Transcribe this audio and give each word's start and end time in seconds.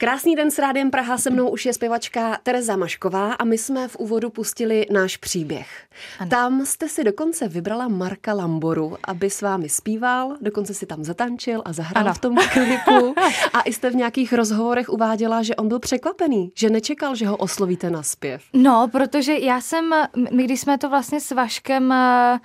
Krásný 0.00 0.36
den 0.36 0.50
s 0.50 0.58
Rádiem 0.58 0.90
Praha, 0.90 1.18
se 1.18 1.30
mnou 1.30 1.48
už 1.48 1.66
je 1.66 1.72
zpěvačka 1.72 2.38
Tereza 2.42 2.76
Mašková 2.76 3.32
a 3.32 3.44
my 3.44 3.58
jsme 3.58 3.88
v 3.88 3.96
úvodu 3.96 4.30
pustili 4.30 4.86
náš 4.90 5.16
příběh. 5.16 5.68
Ano. 6.18 6.30
Tam 6.30 6.66
jste 6.66 6.88
si 6.88 7.04
dokonce 7.04 7.48
vybrala 7.48 7.88
Marka 7.88 8.34
Lamboru, 8.34 8.96
aby 9.04 9.30
s 9.30 9.42
vámi 9.42 9.68
zpíval, 9.68 10.36
dokonce 10.40 10.74
si 10.74 10.86
tam 10.86 11.04
zatančil 11.04 11.62
a 11.64 11.72
zahrál 11.72 12.04
ano. 12.04 12.14
v 12.14 12.18
tom 12.18 12.36
klipu 12.52 13.14
a 13.52 13.60
i 13.60 13.72
jste 13.72 13.90
v 13.90 13.94
nějakých 13.94 14.32
rozhovorech 14.32 14.88
uváděla, 14.88 15.42
že 15.42 15.56
on 15.56 15.68
byl 15.68 15.78
překvapený, 15.78 16.52
že 16.54 16.70
nečekal, 16.70 17.14
že 17.14 17.26
ho 17.26 17.36
oslovíte 17.36 17.90
na 17.90 18.02
zpěv. 18.02 18.42
No, 18.52 18.88
protože 18.92 19.38
já 19.38 19.60
jsem, 19.60 19.90
my 20.32 20.44
když 20.44 20.60
jsme 20.60 20.78
to 20.78 20.88
vlastně 20.88 21.20
s 21.20 21.30
Vaškem 21.30 21.92
eh, 21.92 22.40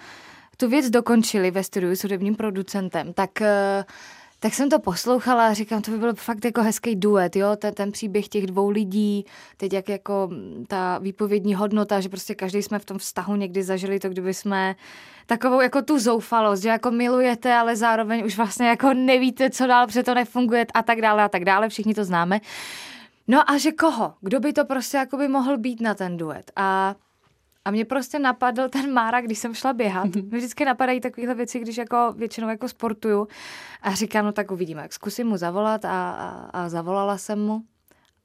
tu 0.58 0.70
věc 0.70 0.90
dokončili 0.90 1.52
ve 1.52 1.64
studiu 1.64 1.96
s 1.96 2.04
hudebním 2.04 2.36
producentem, 2.36 3.14
tak 3.14 3.30
uh, 3.42 3.48
tak 4.44 4.54
jsem 4.54 4.70
to 4.70 4.80
poslouchala 4.80 5.48
a 5.48 5.54
říkám, 5.54 5.82
to 5.82 5.92
by 5.92 5.98
byl 5.98 6.14
fakt 6.14 6.46
jako 6.46 6.64
hezký 6.64 6.96
duet, 6.96 7.36
jo, 7.36 7.56
ten, 7.56 7.74
ten 7.74 7.92
příběh 7.92 8.28
těch 8.28 8.48
dvou 8.48 8.70
lidí, 8.70 9.26
teď 9.58 9.74
jak 9.74 9.90
jako 9.90 10.30
ta 10.68 10.98
výpovědní 10.98 11.56
hodnota, 11.56 12.00
že 12.00 12.10
prostě 12.10 12.36
každý 12.36 12.64
jsme 12.64 12.80
v 12.80 12.86
tom 12.86 12.98
vztahu 12.98 13.36
někdy 13.36 13.64
zažili 13.64 14.00
to, 14.00 14.10
kdyby 14.10 14.34
jsme 14.34 14.76
takovou 15.26 15.62
jako 15.62 15.82
tu 15.82 16.00
zoufalost, 16.00 16.64
že 16.64 16.70
jako 16.70 16.92
milujete, 16.92 17.54
ale 17.54 17.76
zároveň 17.76 18.26
už 18.26 18.38
vlastně 18.38 18.68
jako 18.68 18.94
nevíte, 18.94 19.50
co 19.50 19.68
dál, 19.68 19.88
protože 19.88 20.04
to 20.04 20.14
nefunguje 20.14 20.66
a 20.74 20.84
tak 20.84 21.02
dále 21.02 21.24
a 21.24 21.30
tak 21.30 21.46
dále, 21.46 21.70
všichni 21.70 21.94
to 21.94 22.04
známe. 22.04 22.40
No 23.28 23.52
a 23.52 23.58
že 23.58 23.72
koho? 23.72 24.14
Kdo 24.22 24.40
by 24.40 24.54
to 24.54 24.66
prostě 24.66 24.98
jako 24.98 25.18
by 25.18 25.28
mohl 25.28 25.58
být 25.58 25.82
na 25.82 25.94
ten 25.94 26.18
duet? 26.18 26.52
A 26.56 26.96
a 27.66 27.72
mě 27.72 27.86
prostě 27.86 28.20
napadl 28.20 28.70
ten 28.70 28.94
Mára, 28.94 29.22
když 29.22 29.40
jsem 29.40 29.54
šla 29.54 29.74
běhat. 29.74 30.08
Mm-hmm. 30.08 30.30
Mě 30.30 30.38
vždycky 30.38 30.66
napadají 30.66 31.02
takovéhle 31.02 31.36
věci, 31.36 31.60
když 31.60 31.78
jako 31.78 32.14
většinou 32.18 32.50
jako 32.50 32.70
sportuju. 32.70 33.28
A 33.82 33.94
říkám, 33.94 34.26
no 34.26 34.32
tak 34.32 34.52
uvidíme. 34.52 34.82
Jak 34.82 34.94
zkusím 34.94 35.28
mu 35.28 35.38
zavolat 35.38 35.86
a, 35.86 36.12
a, 36.12 36.50
a 36.54 36.70
zavolala 36.70 37.18
jsem 37.18 37.40
mu. 37.40 37.62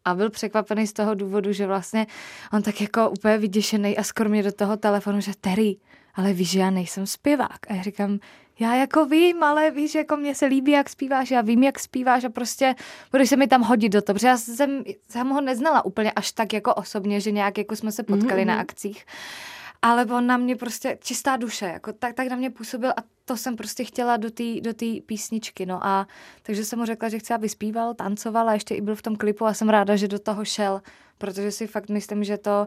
A 0.05 0.14
byl 0.14 0.30
překvapený 0.30 0.87
z 0.87 0.92
toho 0.92 1.14
důvodu, 1.14 1.52
že 1.52 1.66
vlastně 1.66 2.06
on 2.52 2.62
tak 2.62 2.80
jako 2.80 3.11
úplně 3.11 3.39
vyděšený 3.39 3.97
a 3.97 4.03
skoro 4.03 4.30
mě 4.30 4.42
do 4.42 4.53
toho 4.53 4.77
telefonu, 4.77 5.20
že 5.20 5.33
Terry, 5.41 5.77
ale 6.14 6.33
víš, 6.33 6.50
že 6.50 6.61
já 6.61 6.70
nejsem 6.70 7.06
zpěvák. 7.06 7.70
A 7.70 7.75
já 7.75 7.83
říkám, 7.83 8.19
já 8.61 8.75
jako 8.75 9.05
vím, 9.05 9.42
ale 9.42 9.70
víš, 9.70 9.95
jako 9.95 10.17
mě 10.17 10.34
se 10.34 10.47
líbí, 10.47 10.73
jak 10.73 10.89
zpíváš, 10.89 11.31
já 11.31 11.41
vím, 11.41 11.62
jak 11.62 11.78
zpíváš 11.78 12.25
a 12.25 12.28
prostě 12.28 12.75
budeš 13.11 13.28
se 13.28 13.37
mi 13.37 13.47
tam 13.47 13.62
hodit 13.62 13.89
do 13.89 14.03
toho, 14.03 14.14
protože 14.14 14.28
já 14.28 14.37
jsem, 14.37 14.84
jsem 15.09 15.28
ho 15.28 15.41
neznala 15.41 15.84
úplně 15.84 16.12
až 16.12 16.33
tak 16.33 16.53
jako 16.53 16.75
osobně, 16.75 17.20
že 17.20 17.31
nějak 17.31 17.59
jako 17.59 17.77
jsme 17.77 17.92
se 17.92 18.03
potkali 18.03 18.42
mm-hmm. 18.42 18.47
na 18.47 18.61
akcích, 18.61 19.06
ale 19.83 20.05
on 20.05 20.27
na 20.27 20.36
mě 20.36 20.56
prostě 20.56 20.98
čistá 21.03 21.36
duše, 21.36 21.67
jako 21.67 21.92
tak, 21.92 22.14
tak 22.14 22.29
na 22.29 22.36
mě 22.36 22.51
působil 22.51 22.91
a 22.91 23.03
to 23.25 23.36
jsem 23.36 23.56
prostě 23.56 23.84
chtěla 23.84 24.17
do 24.17 24.31
té 24.31 24.61
do 24.61 24.75
tý 24.75 25.01
písničky, 25.01 25.67
no 25.67 25.86
a 25.86 26.06
takže 26.42 26.64
jsem 26.64 26.79
mu 26.79 26.84
řekla, 26.84 27.09
že 27.09 27.19
chci, 27.19 27.34
aby 27.34 27.48
zpíval, 27.48 27.95
tancoval 27.95 28.48
a 28.48 28.53
ještě 28.53 28.75
i 28.75 28.81
byl 28.81 28.95
v 28.95 29.03
tom 29.03 29.17
klipu 29.17 29.47
a 29.47 29.55
jsem 29.55 29.69
ráda, 29.69 29.97
že 29.97 30.09
do 30.09 30.19
toho 30.19 30.45
šel, 30.45 30.83
protože 31.19 31.51
si 31.51 31.67
fakt 31.67 31.89
myslím, 31.89 32.25
že 32.25 32.39
to 32.39 32.67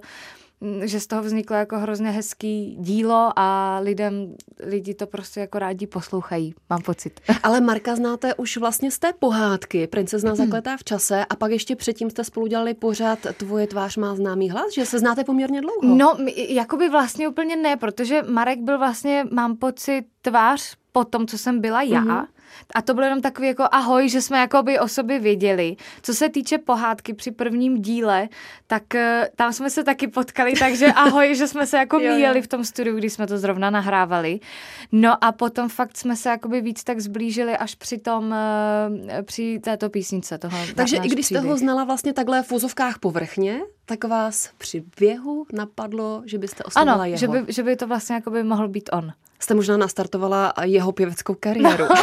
že 0.84 1.00
z 1.00 1.08
toho 1.08 1.22
vzniklo 1.22 1.56
jako 1.56 1.80
hrozně 1.80 2.10
hezký 2.10 2.76
dílo 2.80 3.30
a 3.36 3.80
lidem, 3.80 4.36
lidi 4.60 4.94
to 4.94 5.08
prostě 5.08 5.40
jako 5.40 5.60
rádi 5.60 5.88
poslouchají, 5.88 6.54
mám 6.70 6.82
pocit. 6.82 7.20
Ale 7.44 7.62
Marka 7.62 7.96
znáte 7.96 8.36
už 8.36 8.58
vlastně 8.58 8.92
z 8.92 9.00
té 9.00 9.14
pohádky, 9.20 9.88
princezna 9.88 10.36
zakletá 10.36 10.78
v 10.78 10.84
čase 10.84 11.26
a 11.26 11.36
pak 11.36 11.52
ještě 11.52 11.76
předtím 11.76 12.10
jste 12.10 12.24
spolu 12.24 12.48
dělali 12.48 12.74
pořád 12.74 13.20
Tvoje 13.38 13.68
tvář 13.68 13.98
má 13.98 14.16
známý 14.16 14.50
hlas, 14.50 14.74
že 14.74 14.86
se 14.86 15.00
znáte 15.00 15.24
poměrně 15.24 15.62
dlouho. 15.62 15.96
No, 15.96 16.18
jakoby 16.50 16.90
vlastně 16.90 17.28
úplně 17.28 17.56
ne, 17.56 17.78
protože 17.78 18.22
Marek 18.30 18.60
byl 18.60 18.78
vlastně, 18.78 19.26
mám 19.32 19.58
pocit, 19.58 20.06
tvář 20.22 20.76
po 20.92 21.06
tom, 21.06 21.28
co 21.28 21.38
jsem 21.38 21.62
byla 21.62 21.82
já. 21.82 22.04
Mm-hmm. 22.04 22.26
A 22.76 22.82
to 22.82 22.94
bylo 22.94 23.06
jenom 23.06 23.22
takový 23.22 23.48
jako 23.48 23.64
ahoj, 23.72 24.10
že 24.10 24.22
jsme 24.22 24.40
jako 24.40 24.64
by 24.64 24.80
o 24.80 24.88
sobě 24.88 25.20
věděli. 25.20 25.76
Co 26.02 26.14
se 26.14 26.30
týče 26.30 26.58
pohádky 26.58 27.14
při 27.14 27.32
prvním 27.32 27.82
díle, 27.82 28.30
tak 28.68 28.96
eh, 28.96 29.30
tam 29.36 29.54
jsme 29.54 29.70
se 29.70 29.84
taky 29.84 30.08
potkali, 30.08 30.54
takže 30.60 30.88
ahoj, 30.96 31.36
že 31.36 31.48
jsme 31.48 31.68
se 31.68 31.78
jako 31.78 32.00
míjeli 32.00 32.42
v 32.42 32.48
tom 32.48 32.66
studiu, 32.66 32.98
když 32.98 33.14
jsme 33.14 33.28
to 33.28 33.38
zrovna 33.38 33.70
nahrávali. 33.70 34.40
No 34.92 35.24
a 35.24 35.32
potom 35.32 35.70
fakt 35.70 35.98
jsme 35.98 36.16
se 36.16 36.30
jakoby 36.30 36.62
víc 36.62 36.84
tak 36.84 37.00
zblížili 37.00 37.58
až 37.58 37.76
při 37.76 37.98
tom, 37.98 38.34
eh, 38.34 39.24
při 39.24 39.60
této 39.64 39.90
písnice. 39.90 40.38
Toho, 40.38 40.58
takže 40.76 40.98
i 40.98 41.00
když 41.00 41.26
příběh. 41.26 41.44
jste 41.44 41.50
ho 41.50 41.58
znala 41.58 41.84
vlastně 41.84 42.14
takhle 42.14 42.44
v 42.44 42.52
úzovkách 42.52 43.00
povrchně, 43.00 43.62
tak 43.86 44.04
vás 44.04 44.50
při 44.58 44.84
běhu 45.00 45.46
napadlo, 45.54 46.24
že 46.26 46.38
byste 46.38 46.64
oslovila 46.64 46.94
ano, 46.94 47.06
jeho. 47.06 47.18
Že 47.18 47.28
by, 47.28 47.54
že 47.54 47.64
by 47.64 47.76
to 47.76 47.88
vlastně 47.88 48.16
jako 48.16 48.32
by 48.32 48.44
mohl 48.44 48.68
být 48.68 48.90
on. 48.94 49.14
Jste 49.42 49.54
možná 49.54 49.78
nastartovala 49.78 50.54
jeho 50.64 50.92
pěveckou 50.92 51.36
kariéru. 51.40 51.86
No, 51.90 51.96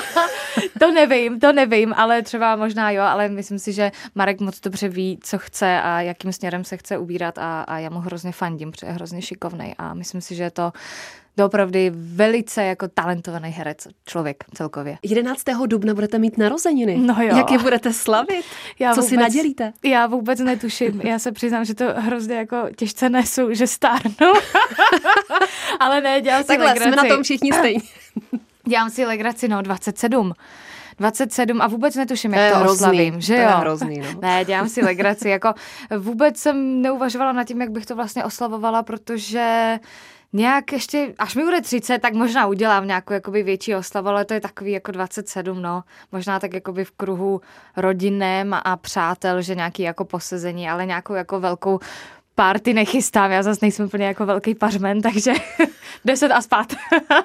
to 0.79 0.93
nevím, 0.93 1.41
to 1.41 1.53
nevím, 1.53 1.95
ale 1.97 2.23
třeba 2.23 2.57
možná 2.57 2.91
jo, 2.91 3.03
ale 3.03 3.29
myslím 3.29 3.59
si, 3.59 3.73
že 3.73 3.93
Marek 4.15 4.41
moc 4.41 4.61
dobře 4.61 4.89
ví, 4.89 5.19
co 5.23 5.39
chce 5.39 5.81
a 5.83 6.01
jakým 6.01 6.33
směrem 6.33 6.65
se 6.65 6.77
chce 6.77 6.99
ubírat 6.99 7.39
a, 7.39 7.63
a 7.63 7.79
já 7.79 7.91
mu 7.91 7.99
hrozně 7.99 8.33
fandím, 8.33 8.71
protože 8.71 8.87
je 8.87 8.93
hrozně 8.93 9.23
šikovný 9.23 9.75
a 9.79 9.95
myslím 9.95 10.21
si, 10.21 10.35
že 10.35 10.43
je 10.43 10.51
to 10.51 10.73
doopravdy 11.39 11.93
velice 11.95 12.65
jako 12.65 12.89
talentovaný 12.89 13.51
herec, 13.51 13.89
člověk 14.07 14.45
celkově. 14.55 14.99
11. 15.03 15.43
dubna 15.67 15.95
budete 15.95 16.19
mít 16.19 16.39
narozeniny. 16.39 16.99
No 16.99 17.17
jo. 17.19 17.37
Jak 17.37 17.51
je 17.51 17.59
budete 17.59 17.93
slavit? 17.93 18.45
Já 18.79 18.95
Co 18.95 19.01
vůbec, 19.01 19.11
si 19.11 19.17
nadělíte? 19.17 19.73
Já 19.85 20.07
vůbec 20.07 20.41
netuším. 20.41 21.01
Já 21.05 21.19
se 21.19 21.33
přiznám, 21.33 21.65
že 21.65 21.75
to 21.75 21.85
hrozně 21.97 22.37
jako 22.37 22.57
těžce 22.77 23.11
nesu, 23.11 23.55
že 23.55 23.67
stárnu. 23.67 24.33
Ale 25.81 26.01
ne, 26.01 26.21
dělám 26.21 26.43
si 26.43 26.47
Takhle, 26.47 26.67
legraci. 26.67 26.93
jsme 26.93 27.03
na 27.09 27.15
tom 27.15 27.23
všichni 27.23 27.53
stejně. 27.53 27.81
dělám 28.69 28.91
si 28.91 29.05
legraci, 29.05 29.49
no, 29.49 29.63
27. 29.63 30.33
27 30.99 31.63
a 31.63 31.67
vůbec 31.67 31.95
netuším, 31.95 32.35
jak 32.35 32.53
to, 32.53 32.59
to 32.59 32.65
hrozný, 32.65 32.87
oslavím, 32.87 33.21
že 33.21 33.35
to 33.35 33.41
jo? 33.41 33.49
Je 33.49 33.55
hrozný, 33.55 33.99
no. 33.99 34.21
Ne, 34.23 34.45
dělám 34.45 34.69
si 34.69 34.85
legraci, 34.85 35.29
jako 35.29 35.55
vůbec 35.99 36.37
jsem 36.37 36.83
neuvažovala 36.83 37.33
nad 37.33 37.45
tím, 37.45 37.61
jak 37.61 37.71
bych 37.71 37.87
to 37.87 37.97
vlastně 37.97 38.25
oslavovala, 38.25 38.83
protože 38.83 39.79
nějak 40.33 40.73
ještě, 40.73 41.15
až 41.19 41.35
mi 41.35 41.45
bude 41.45 41.61
30, 41.61 41.99
tak 41.99 42.15
možná 42.15 42.47
udělám 42.47 42.87
nějakou 42.87 43.13
jakoby 43.13 43.43
větší 43.43 43.75
oslavu, 43.75 44.09
ale 44.09 44.25
to 44.25 44.35
je 44.35 44.41
takový 44.41 44.73
jako 44.73 44.93
27, 44.93 45.63
no. 45.63 45.85
Možná 46.13 46.41
tak 46.41 46.55
jakoby 46.55 46.85
v 46.85 46.91
kruhu 46.91 47.41
rodinném 47.77 48.55
a 48.65 48.77
přátel, 48.77 49.43
že 49.43 49.55
nějaký 49.55 49.83
jako 49.83 50.05
posezení, 50.05 50.69
ale 50.69 50.87
nějakou 50.87 51.15
jako 51.15 51.41
velkou 51.41 51.79
party 52.39 52.75
nechystám, 52.75 53.31
já 53.31 53.43
zase 53.43 53.59
nejsem 53.63 53.87
úplně 53.87 54.07
jako 54.07 54.27
velký 54.27 54.55
pařmen, 54.55 55.03
takže 55.03 55.33
deset 56.05 56.33
a 56.33 56.43
spát. 56.43 56.73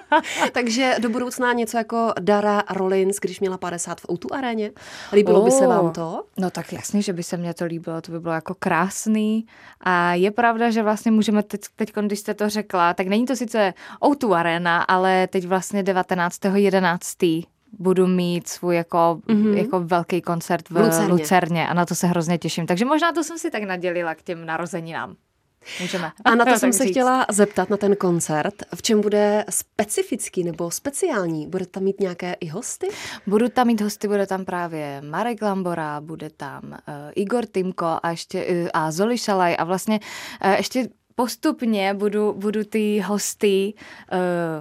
takže 0.51 0.95
do 0.99 1.09
budoucna 1.09 1.53
něco 1.53 1.77
jako 1.77 2.13
Dara 2.19 2.63
Rollins, 2.69 3.17
když 3.21 3.39
měla 3.39 3.57
50 3.57 4.01
v 4.01 4.09
Outu 4.11 4.33
aréně. 4.33 4.71
Líbilo 5.11 5.39
oh. 5.39 5.45
by 5.45 5.51
se 5.51 5.67
vám 5.67 5.91
to? 5.91 6.23
No 6.37 6.51
tak 6.51 6.73
jasně, 6.73 7.01
že 7.01 7.13
by 7.13 7.23
se 7.23 7.37
mně 7.37 7.53
to 7.53 7.65
líbilo, 7.65 8.01
to 8.01 8.11
by 8.11 8.19
bylo 8.19 8.33
jako 8.33 8.55
krásný. 8.59 9.45
A 9.81 10.13
je 10.13 10.31
pravda, 10.31 10.69
že 10.71 10.83
vlastně 10.83 11.11
můžeme 11.11 11.43
teď, 11.43 11.61
teď 11.75 11.93
když 11.95 12.19
jste 12.19 12.33
to 12.33 12.49
řekla, 12.49 12.93
tak 12.93 13.07
není 13.07 13.25
to 13.25 13.35
sice 13.35 13.73
Outu 14.05 14.33
arena, 14.33 14.81
ale 14.81 15.27
teď 15.27 15.45
vlastně 15.45 15.83
19.11 15.83 17.52
budu 17.79 18.07
mít 18.07 18.47
svůj 18.47 18.75
jako, 18.75 19.19
mm-hmm. 19.27 19.57
jako 19.57 19.79
velký 19.79 20.21
koncert 20.21 20.69
v 20.69 20.77
Lucerně. 20.77 21.07
Lucerně 21.07 21.67
a 21.67 21.73
na 21.73 21.85
to 21.85 21.95
se 21.95 22.07
hrozně 22.07 22.37
těším. 22.37 22.65
Takže 22.65 22.85
možná 22.85 23.11
to 23.11 23.23
jsem 23.23 23.37
si 23.37 23.51
tak 23.51 23.63
nadělila 23.63 24.15
k 24.15 24.21
těm 24.21 24.45
narozeninám. 24.45 25.15
Můžeme. 25.81 26.11
A 26.25 26.35
na 26.35 26.45
to 26.45 26.51
jsem 26.57 26.73
se 26.73 26.83
říct. 26.83 26.91
chtěla 26.91 27.25
zeptat 27.31 27.69
na 27.69 27.77
ten 27.77 27.95
koncert. 27.95 28.53
V 28.75 28.81
čem 28.81 29.01
bude 29.01 29.45
specifický 29.49 30.43
nebo 30.43 30.71
speciální? 30.71 31.47
Bude 31.47 31.65
tam 31.65 31.83
mít 31.83 31.99
nějaké 31.99 32.33
i 32.33 32.47
hosty? 32.47 32.87
Budu 33.27 33.49
tam 33.49 33.67
mít 33.67 33.81
hosty, 33.81 34.07
bude 34.07 34.27
tam 34.27 34.45
právě 34.45 35.01
Marek 35.01 35.41
Lambora, 35.41 36.01
bude 36.01 36.29
tam 36.29 36.61
uh, 36.65 36.77
Igor 37.15 37.45
Timko 37.45 37.99
a 38.03 38.09
ještě 38.09 38.45
uh, 38.45 38.67
a 38.73 38.91
Zoli 38.91 39.17
Šalaj 39.17 39.55
a 39.59 39.63
vlastně 39.63 39.99
uh, 40.45 40.51
ještě 40.51 40.89
postupně 41.15 41.93
budu, 41.93 42.33
budu 42.33 42.63
ty 42.63 42.99
hosty 42.99 43.73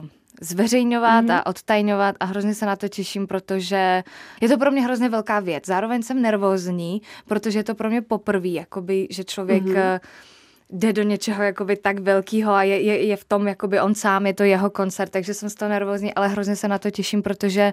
uh, 0.00 0.08
zveřejňovat 0.40 1.24
mm-hmm. 1.24 1.36
a 1.36 1.46
odtajňovat 1.46 2.16
a 2.20 2.24
hrozně 2.24 2.54
se 2.54 2.66
na 2.66 2.76
to 2.76 2.88
těším, 2.88 3.26
protože 3.26 4.04
je 4.40 4.48
to 4.48 4.58
pro 4.58 4.70
mě 4.70 4.82
hrozně 4.82 5.08
velká 5.08 5.40
věc. 5.40 5.66
Zároveň 5.66 6.02
jsem 6.02 6.22
nervózní, 6.22 7.02
protože 7.28 7.58
je 7.58 7.64
to 7.64 7.74
pro 7.74 7.90
mě 7.90 8.02
poprvé, 8.02 8.48
jakoby, 8.48 9.08
že 9.10 9.24
člověk 9.24 9.64
mm-hmm 9.64 10.00
jde 10.72 10.92
do 10.92 11.02
něčeho 11.02 11.42
jakoby 11.42 11.76
tak 11.76 11.98
velkého 11.98 12.52
a 12.52 12.62
je, 12.62 12.80
je, 12.80 13.06
je 13.06 13.16
v 13.16 13.24
tom 13.24 13.46
jakoby 13.46 13.80
on 13.80 13.94
sám, 13.94 14.26
je 14.26 14.34
to 14.34 14.42
jeho 14.42 14.70
koncert, 14.70 15.10
takže 15.10 15.34
jsem 15.34 15.50
z 15.50 15.54
toho 15.54 15.68
nervózní, 15.68 16.14
ale 16.14 16.28
hrozně 16.28 16.56
se 16.56 16.68
na 16.68 16.78
to 16.78 16.90
těším, 16.90 17.22
protože 17.22 17.72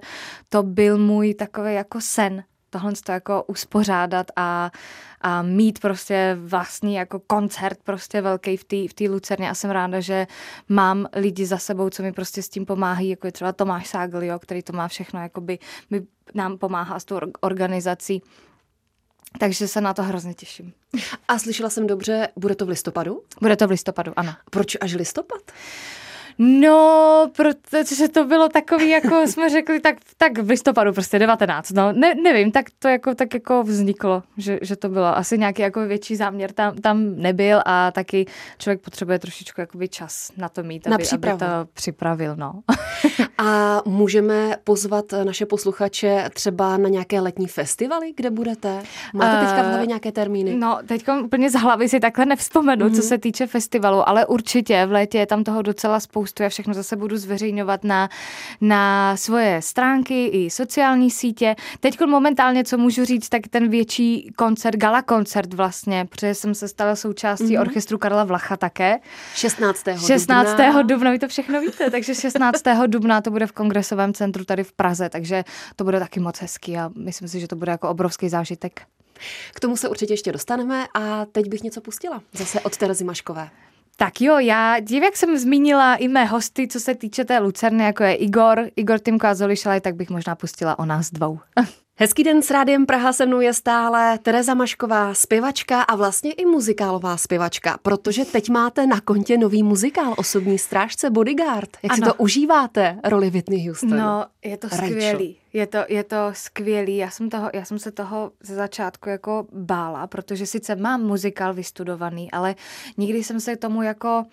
to 0.50 0.63
byl 0.63 0.97
můj 0.97 1.33
takový 1.33 1.73
jako 1.73 2.01
sen, 2.01 2.44
tohle 2.69 2.94
to 3.06 3.12
jako 3.12 3.44
uspořádat 3.44 4.27
a, 4.36 4.71
a 5.21 5.42
mít 5.42 5.80
prostě 5.80 6.38
vlastní 6.39 6.95
jako 6.95 7.19
koncert 7.19 7.80
prostě 7.83 8.21
velký 8.21 8.57
v 8.57 8.63
té 8.63 8.88
v 8.88 8.94
tý 8.94 9.10
Lucerně 9.10 9.50
a 9.50 9.54
jsem 9.54 9.71
ráda, 9.71 10.00
že 10.00 10.27
mám 10.69 11.07
lidi 11.16 11.45
za 11.45 11.57
sebou, 11.57 11.89
co 11.89 12.04
mi 12.04 12.12
prostě 12.12 12.42
s 12.42 12.50
tím 12.50 12.66
pomáhají, 12.66 13.10
jako 13.10 13.27
je 13.27 13.31
třeba 13.31 13.51
Tomáš 13.51 13.88
Ságl, 13.88 14.24
jo, 14.24 14.39
který 14.39 14.63
to 14.63 14.74
má 14.74 14.88
všechno, 14.88 15.21
jakoby 15.21 15.60
mi 15.89 16.01
nám 16.33 16.57
pomáhá 16.57 17.00
s 17.00 17.06
tou 17.06 17.19
organizací. 17.39 18.21
Takže 19.39 19.68
se 19.68 19.81
na 19.81 19.94
to 19.94 20.04
hrozně 20.04 20.33
těším. 20.33 20.74
A 21.27 21.39
slyšela 21.39 21.69
jsem 21.69 21.88
dobře, 21.88 22.27
bude 22.36 22.56
to 22.56 22.65
v 22.65 22.69
listopadu? 22.69 23.22
Bude 23.42 23.56
to 23.56 23.68
v 23.68 23.72
listopadu, 23.72 24.13
ano. 24.15 24.33
Proč 24.50 24.77
až 24.81 24.94
listopad? 24.94 25.42
No, 26.41 27.31
protože 27.36 28.07
to 28.07 28.25
bylo 28.25 28.50
takový, 28.50 28.89
jako 28.89 29.21
jsme 29.27 29.50
řekli, 29.50 29.80
tak, 29.80 29.95
tak 30.18 30.38
v 30.38 30.50
listopadu 30.50 30.94
prostě 30.94 31.19
19, 31.19 31.71
no, 31.71 31.91
ne, 31.91 32.13
nevím, 32.15 32.51
tak 32.51 32.65
to 32.80 32.88
jako, 32.88 33.15
tak 33.15 33.33
jako 33.33 33.63
vzniklo, 33.63 34.24
že, 34.38 34.59
že 34.62 34.75
to 34.75 34.89
bylo 34.89 35.18
asi 35.18 35.38
nějaký 35.38 35.62
jako 35.62 35.80
větší 35.86 36.15
záměr 36.15 36.51
tam, 36.51 36.75
tam 36.75 37.15
nebyl 37.15 37.62
a 37.65 37.91
taky 37.91 38.25
člověk 38.57 38.81
potřebuje 38.81 39.19
trošičku 39.19 39.62
jakoby 39.62 39.88
čas 39.88 40.31
na 40.38 40.50
to 40.50 40.63
mít, 40.63 40.88
aby, 40.88 41.03
na 41.03 41.27
aby 41.30 41.39
to 41.39 41.45
připravil, 41.74 42.36
no. 42.36 42.62
a 43.38 43.81
můžeme 43.86 44.56
pozvat 44.63 45.06
naše 45.24 45.45
posluchače 45.45 46.30
třeba 46.33 46.77
na 46.77 46.89
nějaké 46.89 47.19
letní 47.19 47.47
festivaly, 47.47 48.13
kde 48.15 48.30
budete? 48.30 48.83
Máte 49.13 49.45
teďka 49.45 49.63
v 49.63 49.65
hlavě 49.65 49.88
nějaké 49.88 50.12
termíny? 50.12 50.56
No, 50.56 50.80
teď 50.86 51.03
úplně 51.24 51.50
z 51.50 51.53
hlavy 51.53 51.89
si 51.89 52.00
takhle 52.00 52.25
nevzpomenu, 52.25 52.86
mm-hmm. 52.86 52.95
co 52.95 53.01
mhm. 53.01 53.07
se 53.07 53.18
týče 53.18 53.47
festivalu, 53.47 54.09
ale 54.09 54.25
určitě 54.25 54.86
v 54.86 54.91
létě 54.91 55.18
je 55.18 55.25
tam 55.25 55.44
toho 55.44 55.62
docela 55.62 56.00
spoustu. 56.29 56.43
Já 56.43 56.49
všechno 56.49 56.73
zase 56.73 56.95
budu 56.95 57.17
zveřejňovat 57.17 57.83
na, 57.83 58.09
na 58.61 59.17
svoje 59.17 59.61
stránky 59.61 60.27
i 60.27 60.49
sociální 60.49 61.11
sítě. 61.11 61.55
Teď 61.79 61.99
momentálně, 62.05 62.63
co 62.63 62.77
můžu 62.77 63.05
říct, 63.05 63.29
tak 63.29 63.41
ten 63.49 63.69
větší 63.69 64.31
koncert, 64.35 64.75
gala 64.75 65.01
koncert 65.01 65.53
vlastně, 65.53 66.05
protože 66.09 66.35
jsem 66.35 66.55
se 66.55 66.67
stala 66.67 66.95
součástí 66.95 67.45
mm-hmm. 67.45 67.61
orchestru 67.61 67.97
Karla 67.97 68.23
Vlacha 68.23 68.57
také. 68.57 68.99
16. 69.35 69.85
16. 70.07 70.49
dubna. 70.49 70.81
dubna, 70.81 71.11
vy 71.11 71.19
to 71.19 71.27
všechno 71.27 71.61
víte, 71.61 71.89
takže 71.89 72.15
16. 72.15 72.61
dubna 72.87 73.21
to 73.21 73.31
bude 73.31 73.47
v 73.47 73.51
kongresovém 73.51 74.13
centru 74.13 74.45
tady 74.45 74.63
v 74.63 74.73
Praze, 74.73 75.09
takže 75.09 75.43
to 75.75 75.83
bude 75.83 75.99
taky 75.99 76.19
moc 76.19 76.41
hezký 76.41 76.77
a 76.77 76.89
myslím 76.95 77.27
si, 77.27 77.39
že 77.39 77.47
to 77.47 77.55
bude 77.55 77.71
jako 77.71 77.89
obrovský 77.89 78.29
zážitek. 78.29 78.81
K 79.53 79.59
tomu 79.59 79.77
se 79.77 79.89
určitě 79.89 80.13
ještě 80.13 80.31
dostaneme 80.31 80.87
a 80.93 81.25
teď 81.25 81.49
bych 81.49 81.63
něco 81.63 81.81
pustila. 81.81 82.21
Zase 82.33 82.59
od 82.59 82.77
Terezy 82.77 83.03
Maškové. 83.03 83.49
Tak 84.01 84.22
jo, 84.22 84.40
já 84.40 84.80
dívám, 84.80 85.04
jak 85.04 85.18
jsem 85.18 85.38
zmínila 85.38 85.96
i 85.96 86.07
mé 86.07 86.25
hosty, 86.25 86.68
co 86.68 86.80
se 86.80 86.96
týče 86.96 87.25
té 87.25 87.40
Lucerny, 87.40 87.84
jako 87.84 88.04
je 88.04 88.13
Igor, 88.13 88.68
Igor 88.75 89.00
Timko 89.00 89.28
a 89.28 89.36
Zoli 89.36 89.56
Šalaj, 89.56 89.81
tak 89.81 89.96
bych 89.96 90.10
možná 90.10 90.36
pustila 90.36 90.80
o 90.80 90.86
nás 90.86 91.12
dvou. 91.12 91.40
Hezký 92.01 92.24
den 92.24 92.42
s 92.42 92.51
Rádiem 92.51 92.86
Praha 92.86 93.13
se 93.13 93.25
mnou 93.25 93.40
je 93.40 93.54
stále 93.54 94.18
Tereza 94.18 94.54
Mašková, 94.54 95.13
zpěvačka 95.13 95.81
a 95.81 95.96
vlastně 95.96 96.31
i 96.31 96.46
muzikálová 96.46 97.18
zpěvačka, 97.18 97.80
protože 97.81 98.25
teď 98.25 98.50
máte 98.50 98.88
na 98.88 99.01
kontě 99.01 99.38
nový 99.38 99.63
muzikál 99.63 100.13
Osobní 100.18 100.57
strážce 100.57 101.10
Bodyguard. 101.10 101.69
Jak 101.84 101.92
ano. 101.92 101.96
si 101.96 102.01
to 102.01 102.24
užíváte, 102.24 103.00
roli 103.04 103.30
Whitney 103.30 103.68
Houston? 103.68 103.98
No, 103.98 104.25
je 104.44 104.57
to 104.57 104.69
skvělý. 104.69 105.38
Je 105.54 105.68
to, 105.68 105.78
je 105.90 106.04
to 106.04 106.16
skvělý. 106.34 106.98
Já 106.98 107.10
jsem, 107.10 107.30
toho, 107.30 107.50
já 107.54 107.66
jsem 107.66 107.80
se 107.80 107.92
toho 107.92 108.31
ze 108.44 108.56
začátku 108.56 109.10
jako 109.10 109.48
bála, 109.51 110.07
protože 110.07 110.46
sice 110.46 110.75
mám 110.75 111.01
muzikál 111.01 111.54
vystudovaný, 111.54 112.31
ale 112.31 112.56
nikdy 112.98 113.24
jsem 113.24 113.40
se 113.40 113.56
tomu 113.56 113.81
jako 113.81 114.25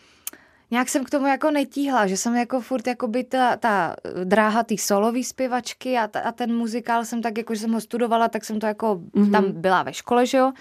nějak 0.70 0.88
jsem 0.88 1.04
k 1.04 1.10
tomu 1.10 1.26
jako 1.26 1.50
netíhla, 1.50 2.06
že 2.06 2.16
jsem 2.16 2.34
jako 2.34 2.60
furt 2.60 2.86
jako 2.86 3.08
by 3.08 3.24
ta, 3.24 3.56
ta 3.56 3.96
dráha 4.24 4.62
té 4.62 4.74
solový 4.78 5.24
zpěvačky 5.24 5.98
a, 5.98 6.06
ta, 6.08 6.20
a 6.20 6.32
ten 6.32 6.56
muzikál 6.56 7.04
jsem 7.04 7.22
tak 7.22 7.38
jako, 7.38 7.54
že 7.54 7.60
jsem 7.60 7.72
ho 7.72 7.80
studovala, 7.80 8.28
tak 8.28 8.44
jsem 8.44 8.60
to 8.60 8.66
jako 8.66 8.94
mm-hmm. 8.94 9.30
tam 9.30 9.52
byla 9.52 9.82
ve 9.82 9.92
škole, 9.92 10.26
že 10.26 10.38
jo. 10.38 10.52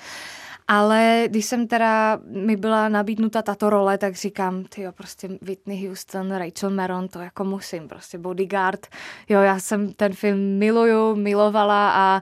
Ale 0.67 1.23
když 1.27 1.45
jsem 1.45 1.67
teda, 1.67 2.19
mi 2.25 2.55
byla 2.55 2.89
nabídnuta 2.89 3.41
tato 3.41 3.69
role, 3.69 3.97
tak 3.97 4.15
říkám, 4.15 4.63
ty 4.63 4.81
jo, 4.81 4.91
prostě 4.91 5.29
Whitney 5.41 5.87
Houston, 5.87 6.31
Rachel 6.31 6.69
Maron, 6.69 7.07
to 7.07 7.19
jako 7.19 7.43
musím, 7.43 7.87
prostě 7.87 8.17
Bodyguard. 8.17 8.87
Jo, 9.29 9.41
já 9.41 9.59
jsem 9.59 9.93
ten 9.93 10.13
film 10.13 10.57
miluju, 10.57 11.15
milovala 11.15 11.91
a, 11.91 12.21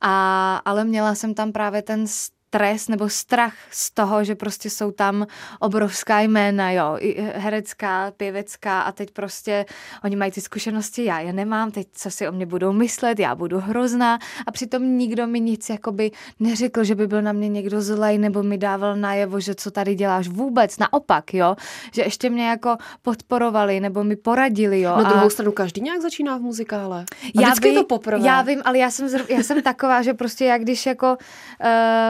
a 0.00 0.56
ale 0.64 0.84
měla 0.84 1.14
jsem 1.14 1.34
tam 1.34 1.52
právě 1.52 1.82
ten 1.82 2.06
stres 2.48 2.88
nebo 2.88 3.08
strach 3.08 3.54
z 3.70 3.90
toho, 3.90 4.24
že 4.24 4.34
prostě 4.34 4.70
jsou 4.70 4.90
tam 4.90 5.26
obrovská 5.60 6.20
jména, 6.20 6.70
jo, 6.70 6.96
i 6.98 7.22
herecká, 7.34 8.12
pěvecká 8.16 8.80
a 8.80 8.92
teď 8.92 9.10
prostě 9.10 9.66
oni 10.04 10.16
mají 10.16 10.32
ty 10.32 10.40
zkušenosti, 10.40 11.04
já 11.04 11.20
je 11.20 11.32
nemám, 11.32 11.70
teď 11.70 11.86
co 11.92 12.10
si 12.10 12.28
o 12.28 12.32
mě 12.32 12.46
budou 12.46 12.72
myslet, 12.72 13.18
já 13.18 13.34
budu 13.34 13.60
hrozná 13.60 14.18
a 14.46 14.52
přitom 14.52 14.98
nikdo 14.98 15.26
mi 15.26 15.40
nic 15.40 15.68
jakoby 15.68 16.10
neřekl, 16.40 16.84
že 16.84 16.94
by 16.94 17.06
byl 17.06 17.22
na 17.22 17.32
mě 17.32 17.48
někdo 17.48 17.82
zlej 17.82 18.18
nebo 18.18 18.42
mi 18.42 18.58
dával 18.58 18.96
najevo, 18.96 19.40
že 19.40 19.54
co 19.54 19.70
tady 19.70 19.94
děláš 19.94 20.28
vůbec, 20.28 20.78
naopak, 20.78 21.34
jo, 21.34 21.56
že 21.92 22.02
ještě 22.02 22.30
mě 22.30 22.48
jako 22.48 22.76
podporovali 23.02 23.80
nebo 23.80 24.04
mi 24.04 24.16
poradili, 24.16 24.80
jo. 24.80 24.96
Na 24.96 25.02
druhou 25.02 25.26
a... 25.26 25.30
stranu 25.30 25.52
každý 25.52 25.80
nějak 25.80 26.00
začíná 26.00 26.36
v 26.36 26.40
muzikále. 26.40 27.04
A 27.38 27.40
já 27.40 27.52
vím, 27.62 27.74
to 27.74 27.84
poprvé. 27.84 28.26
Já 28.26 28.42
vím, 28.42 28.62
ale 28.64 28.78
já 28.78 28.90
jsem, 28.90 29.08
já 29.28 29.42
jsem 29.42 29.62
taková, 29.62 30.02
že 30.02 30.14
prostě 30.14 30.44
jak 30.44 30.62
když 30.62 30.86
jako 30.86 31.16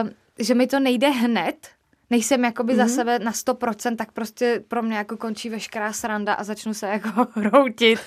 uh, 0.03 0.09
že 0.39 0.55
mi 0.55 0.67
to 0.67 0.79
nejde 0.79 1.09
hned, 1.09 1.67
nejsem 2.09 2.43
jakoby 2.43 2.73
mm-hmm. 2.73 2.77
za 2.77 2.83
mhm. 2.83 2.91
sebe 2.91 3.19
na 3.19 3.31
100%, 3.31 3.95
tak 3.95 4.11
prostě 4.11 4.63
pro 4.67 4.83
mě 4.83 4.97
jako 4.97 5.17
končí 5.17 5.49
veškerá 5.49 5.93
sranda 5.93 6.33
a 6.33 6.43
začnu 6.43 6.73
se 6.73 6.87
jako 6.87 7.27
hroutit 7.39 7.99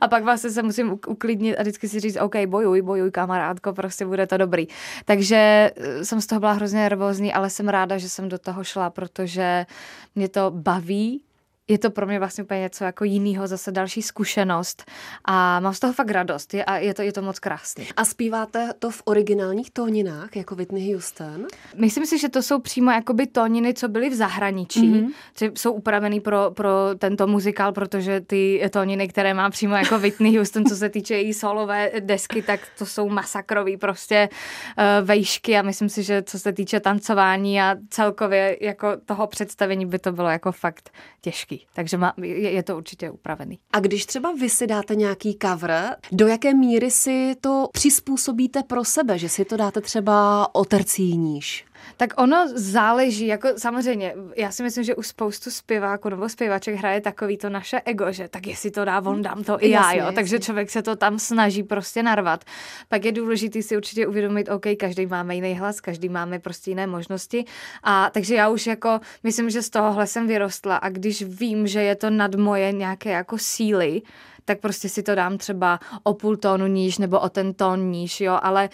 a 0.00 0.08
pak 0.08 0.24
vlastně 0.24 0.50
se 0.50 0.62
musím 0.62 0.98
uklidnit 1.08 1.56
a 1.56 1.62
vždycky 1.62 1.88
si 1.88 2.00
říct, 2.00 2.16
OK, 2.20 2.36
bojuj, 2.46 2.82
bojuj 2.82 3.10
kamarádko, 3.10 3.72
prostě 3.72 4.06
bude 4.06 4.26
to 4.26 4.36
dobrý. 4.36 4.66
Takže 5.04 5.70
eh, 5.76 6.04
jsem 6.04 6.20
z 6.20 6.26
toho 6.26 6.40
byla 6.40 6.52
hrozně 6.52 6.78
nervózní, 6.78 7.32
ale 7.32 7.50
jsem 7.50 7.68
ráda, 7.68 7.98
že 7.98 8.08
jsem 8.08 8.28
do 8.28 8.38
toho 8.38 8.64
šla, 8.64 8.90
protože 8.90 9.66
mě 10.14 10.28
to 10.28 10.50
baví, 10.50 11.22
je 11.68 11.78
to 11.78 11.90
pro 11.90 12.06
mě 12.06 12.18
vlastně 12.18 12.44
úplně 12.44 12.60
něco 12.60 12.84
jako 12.84 13.04
jiného, 13.04 13.46
zase 13.46 13.72
další 13.72 14.02
zkušenost 14.02 14.84
a 15.24 15.60
mám 15.60 15.74
z 15.74 15.80
toho 15.80 15.92
fakt 15.92 16.10
radost 16.10 16.54
je, 16.54 16.64
a 16.64 16.76
je 16.76 16.94
to, 16.94 17.02
je 17.02 17.12
to 17.12 17.22
moc 17.22 17.38
krásný. 17.38 17.86
A 17.96 18.04
zpíváte 18.04 18.72
to 18.78 18.90
v 18.90 19.02
originálních 19.04 19.70
tóninách, 19.70 20.36
jako 20.36 20.54
Whitney 20.54 20.92
Houston? 20.92 21.46
Myslím 21.76 22.06
si, 22.06 22.18
že 22.18 22.28
to 22.28 22.42
jsou 22.42 22.60
přímo 22.60 22.90
jakoby 22.90 23.26
tóniny, 23.26 23.74
co 23.74 23.88
byly 23.88 24.10
v 24.10 24.14
zahraničí, 24.14 24.92
mm-hmm. 24.92 25.12
že 25.38 25.50
jsou 25.54 25.72
upravený 25.72 26.20
pro, 26.20 26.50
pro 26.50 26.70
tento 26.98 27.26
muzikál, 27.26 27.72
protože 27.72 28.20
ty 28.20 28.62
tóniny, 28.70 29.08
které 29.08 29.34
má 29.34 29.50
přímo 29.50 29.74
jako 29.74 29.98
Whitney 29.98 30.36
Houston, 30.36 30.64
co 30.64 30.76
se 30.76 30.88
týče 30.88 31.14
její 31.14 31.34
solové 31.34 31.90
desky, 32.00 32.42
tak 32.42 32.60
to 32.78 32.86
jsou 32.86 33.08
masakrový 33.08 33.76
prostě 33.76 34.28
uh, 34.28 35.06
vejšky 35.06 35.56
a 35.56 35.62
myslím 35.62 35.88
si, 35.88 36.02
že 36.02 36.22
co 36.22 36.38
se 36.38 36.52
týče 36.52 36.80
tancování 36.80 37.60
a 37.60 37.76
celkově 37.90 38.56
jako 38.60 38.88
toho 39.06 39.26
představení 39.26 39.86
by 39.86 39.98
to 39.98 40.12
bylo 40.12 40.28
jako 40.28 40.52
fakt 40.52 40.90
těžký 41.20 41.57
takže 41.72 41.96
má, 41.96 42.14
je, 42.22 42.50
je 42.50 42.62
to 42.62 42.76
určitě 42.76 43.10
upravený. 43.10 43.58
A 43.72 43.80
když 43.80 44.06
třeba 44.06 44.32
vy 44.32 44.48
si 44.48 44.66
dáte 44.66 44.94
nějaký 44.94 45.38
cover, 45.42 45.96
do 46.12 46.26
jaké 46.26 46.54
míry 46.54 46.90
si 46.90 47.34
to 47.40 47.68
přizpůsobíte 47.72 48.62
pro 48.62 48.84
sebe, 48.84 49.18
že 49.18 49.28
si 49.28 49.44
to 49.44 49.56
dáte 49.56 49.80
třeba 49.80 50.48
o 50.54 50.64
tercí 50.64 51.16
níž? 51.16 51.64
Tak 51.96 52.20
ono 52.20 52.48
záleží, 52.54 53.26
jako 53.26 53.48
samozřejmě, 53.56 54.14
já 54.36 54.50
si 54.50 54.62
myslím, 54.62 54.84
že 54.84 54.94
u 54.94 55.02
spoustu 55.02 55.50
zpěváků 55.50 56.08
nebo 56.08 56.28
zpěvaček 56.28 56.74
hraje 56.74 57.00
takový 57.00 57.38
to 57.38 57.50
naše 57.50 57.80
ego, 57.84 58.12
že 58.12 58.28
tak 58.28 58.46
jestli 58.46 58.70
to 58.70 58.84
dá 58.84 59.00
on, 59.00 59.22
dám 59.22 59.44
to 59.44 59.64
i 59.64 59.70
já, 59.70 59.80
jasně, 59.80 59.98
jo. 59.98 60.04
Jasně. 60.04 60.14
Takže 60.14 60.38
člověk 60.38 60.70
se 60.70 60.82
to 60.82 60.96
tam 60.96 61.18
snaží 61.18 61.62
prostě 61.62 62.02
narvat. 62.02 62.44
Pak 62.88 63.04
je 63.04 63.12
důležité 63.12 63.62
si 63.62 63.76
určitě 63.76 64.06
uvědomit, 64.06 64.48
OK, 64.48 64.66
každý 64.78 65.06
máme 65.06 65.34
jiný 65.34 65.54
hlas, 65.54 65.80
každý 65.80 66.08
máme 66.08 66.38
prostě 66.38 66.70
jiné 66.70 66.86
možnosti. 66.86 67.44
A 67.82 68.10
takže 68.10 68.34
já 68.34 68.48
už 68.48 68.66
jako, 68.66 69.00
myslím, 69.22 69.50
že 69.50 69.62
z 69.62 69.70
tohohle 69.70 70.06
jsem 70.06 70.26
vyrostla 70.26 70.76
a 70.76 70.88
když 70.88 71.22
vím, 71.22 71.66
že 71.66 71.82
je 71.82 71.96
to 71.96 72.10
nad 72.10 72.34
moje 72.34 72.72
nějaké 72.72 73.10
jako 73.10 73.38
síly, 73.38 74.02
tak 74.44 74.60
prostě 74.60 74.88
si 74.88 75.02
to 75.02 75.14
dám 75.14 75.38
třeba 75.38 75.80
o 76.02 76.14
půl 76.14 76.36
tónu 76.36 76.66
níž 76.66 76.98
nebo 76.98 77.20
o 77.20 77.28
ten 77.28 77.54
tón 77.54 77.90
níž, 77.90 78.20
jo, 78.20 78.38
ale 78.42 78.68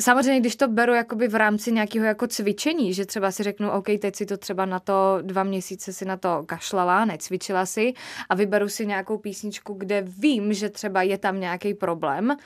Samozřejmě, 0.00 0.40
když 0.40 0.56
to 0.56 0.68
beru 0.68 0.94
jakoby 0.94 1.28
v 1.28 1.34
rámci 1.34 1.72
nějakého 1.72 2.06
jako 2.06 2.26
cvičení, 2.26 2.94
že 2.94 3.06
třeba 3.06 3.30
si 3.30 3.42
řeknu, 3.42 3.70
OK, 3.70 3.86
teď 4.00 4.16
si 4.16 4.26
to 4.26 4.36
třeba 4.36 4.66
na 4.66 4.78
to 4.78 5.18
dva 5.22 5.42
měsíce 5.42 5.92
si 5.92 6.04
na 6.04 6.16
to 6.16 6.42
kašlala, 6.46 7.04
necvičila 7.04 7.66
si 7.66 7.94
a 8.28 8.34
vyberu 8.34 8.68
si 8.68 8.86
nějakou 8.86 9.18
písničku, 9.18 9.74
kde 9.74 10.00
vím, 10.00 10.52
že 10.52 10.70
třeba 10.70 11.02
je 11.02 11.18
tam 11.18 11.40
nějaký 11.40 11.74
problém, 11.74 12.36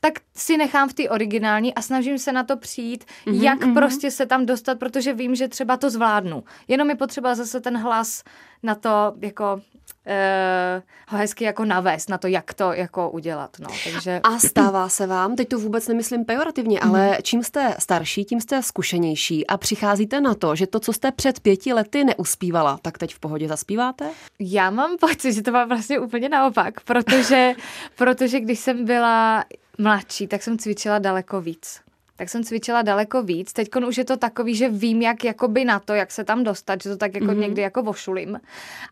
tak 0.00 0.12
si 0.36 0.56
nechám 0.56 0.88
v 0.88 0.94
té 0.94 1.08
originální 1.08 1.74
a 1.74 1.82
snažím 1.82 2.18
se 2.18 2.32
na 2.32 2.44
to 2.44 2.56
přijít, 2.56 3.04
mm-hmm, 3.04 3.42
jak 3.42 3.58
mm-hmm. 3.58 3.74
prostě 3.74 4.10
se 4.10 4.26
tam 4.26 4.46
dostat, 4.46 4.78
protože 4.78 5.12
vím, 5.12 5.34
že 5.34 5.48
třeba 5.48 5.76
to 5.76 5.90
zvládnu. 5.90 6.44
Jenom 6.68 6.90
je 6.90 6.96
potřeba 6.96 7.34
zase 7.34 7.60
ten 7.60 7.76
hlas 7.76 8.24
na 8.62 8.74
to 8.74 9.12
jako 9.20 9.60
uh, 10.06 10.82
ho 11.08 11.18
hezky 11.18 11.44
jako 11.44 11.64
navést 11.64 12.08
na 12.08 12.18
to, 12.18 12.26
jak 12.26 12.54
to 12.54 12.72
jako 12.72 13.10
udělat. 13.10 13.56
No. 13.60 13.68
Takže... 13.92 14.20
A 14.22 14.38
stává 14.38 14.88
se 14.88 15.06
vám, 15.06 15.36
teď 15.36 15.48
to 15.48 15.58
vůbec 15.58 15.88
nemyslím 15.88 16.24
pejorativně, 16.24 16.80
ale 16.80 17.08
mm. 17.08 17.14
čím 17.22 17.42
jste 17.42 17.76
starší, 17.78 18.24
tím 18.24 18.40
jste 18.40 18.62
zkušenější 18.62 19.46
a 19.46 19.56
přicházíte 19.56 20.20
na 20.20 20.34
to, 20.34 20.56
že 20.56 20.66
to, 20.66 20.80
co 20.80 20.92
jste 20.92 21.12
před 21.12 21.40
pěti 21.40 21.72
lety 21.72 22.04
neuspívala, 22.04 22.78
tak 22.82 22.98
teď 22.98 23.14
v 23.14 23.20
pohodě 23.20 23.48
zaspíváte? 23.48 24.10
Já 24.38 24.70
mám 24.70 24.96
pocit, 24.96 25.32
že 25.32 25.42
to 25.42 25.52
mám 25.52 25.68
vlastně 25.68 25.98
úplně 25.98 26.28
naopak, 26.28 26.80
protože, 26.80 27.52
protože 27.96 28.40
když 28.40 28.58
jsem 28.58 28.84
byla 28.84 29.44
mladší, 29.78 30.26
tak 30.26 30.42
jsem 30.42 30.58
cvičila 30.58 30.98
daleko 30.98 31.40
víc 31.40 31.80
tak 32.20 32.28
jsem 32.28 32.44
cvičila 32.44 32.82
daleko 32.82 33.22
víc. 33.22 33.52
Teď 33.52 33.68
už 33.88 33.98
je 33.98 34.04
to 34.04 34.16
takový, 34.16 34.54
že 34.54 34.68
vím, 34.68 35.02
jak 35.02 35.24
jakoby 35.24 35.64
na 35.64 35.80
to, 35.80 35.94
jak 35.94 36.10
se 36.10 36.24
tam 36.24 36.44
dostat, 36.44 36.82
že 36.82 36.90
to 36.90 36.96
tak 36.96 37.14
jako 37.14 37.26
mm-hmm. 37.26 37.38
někdy 37.38 37.62
jako 37.62 37.82
vošulím. 37.82 38.40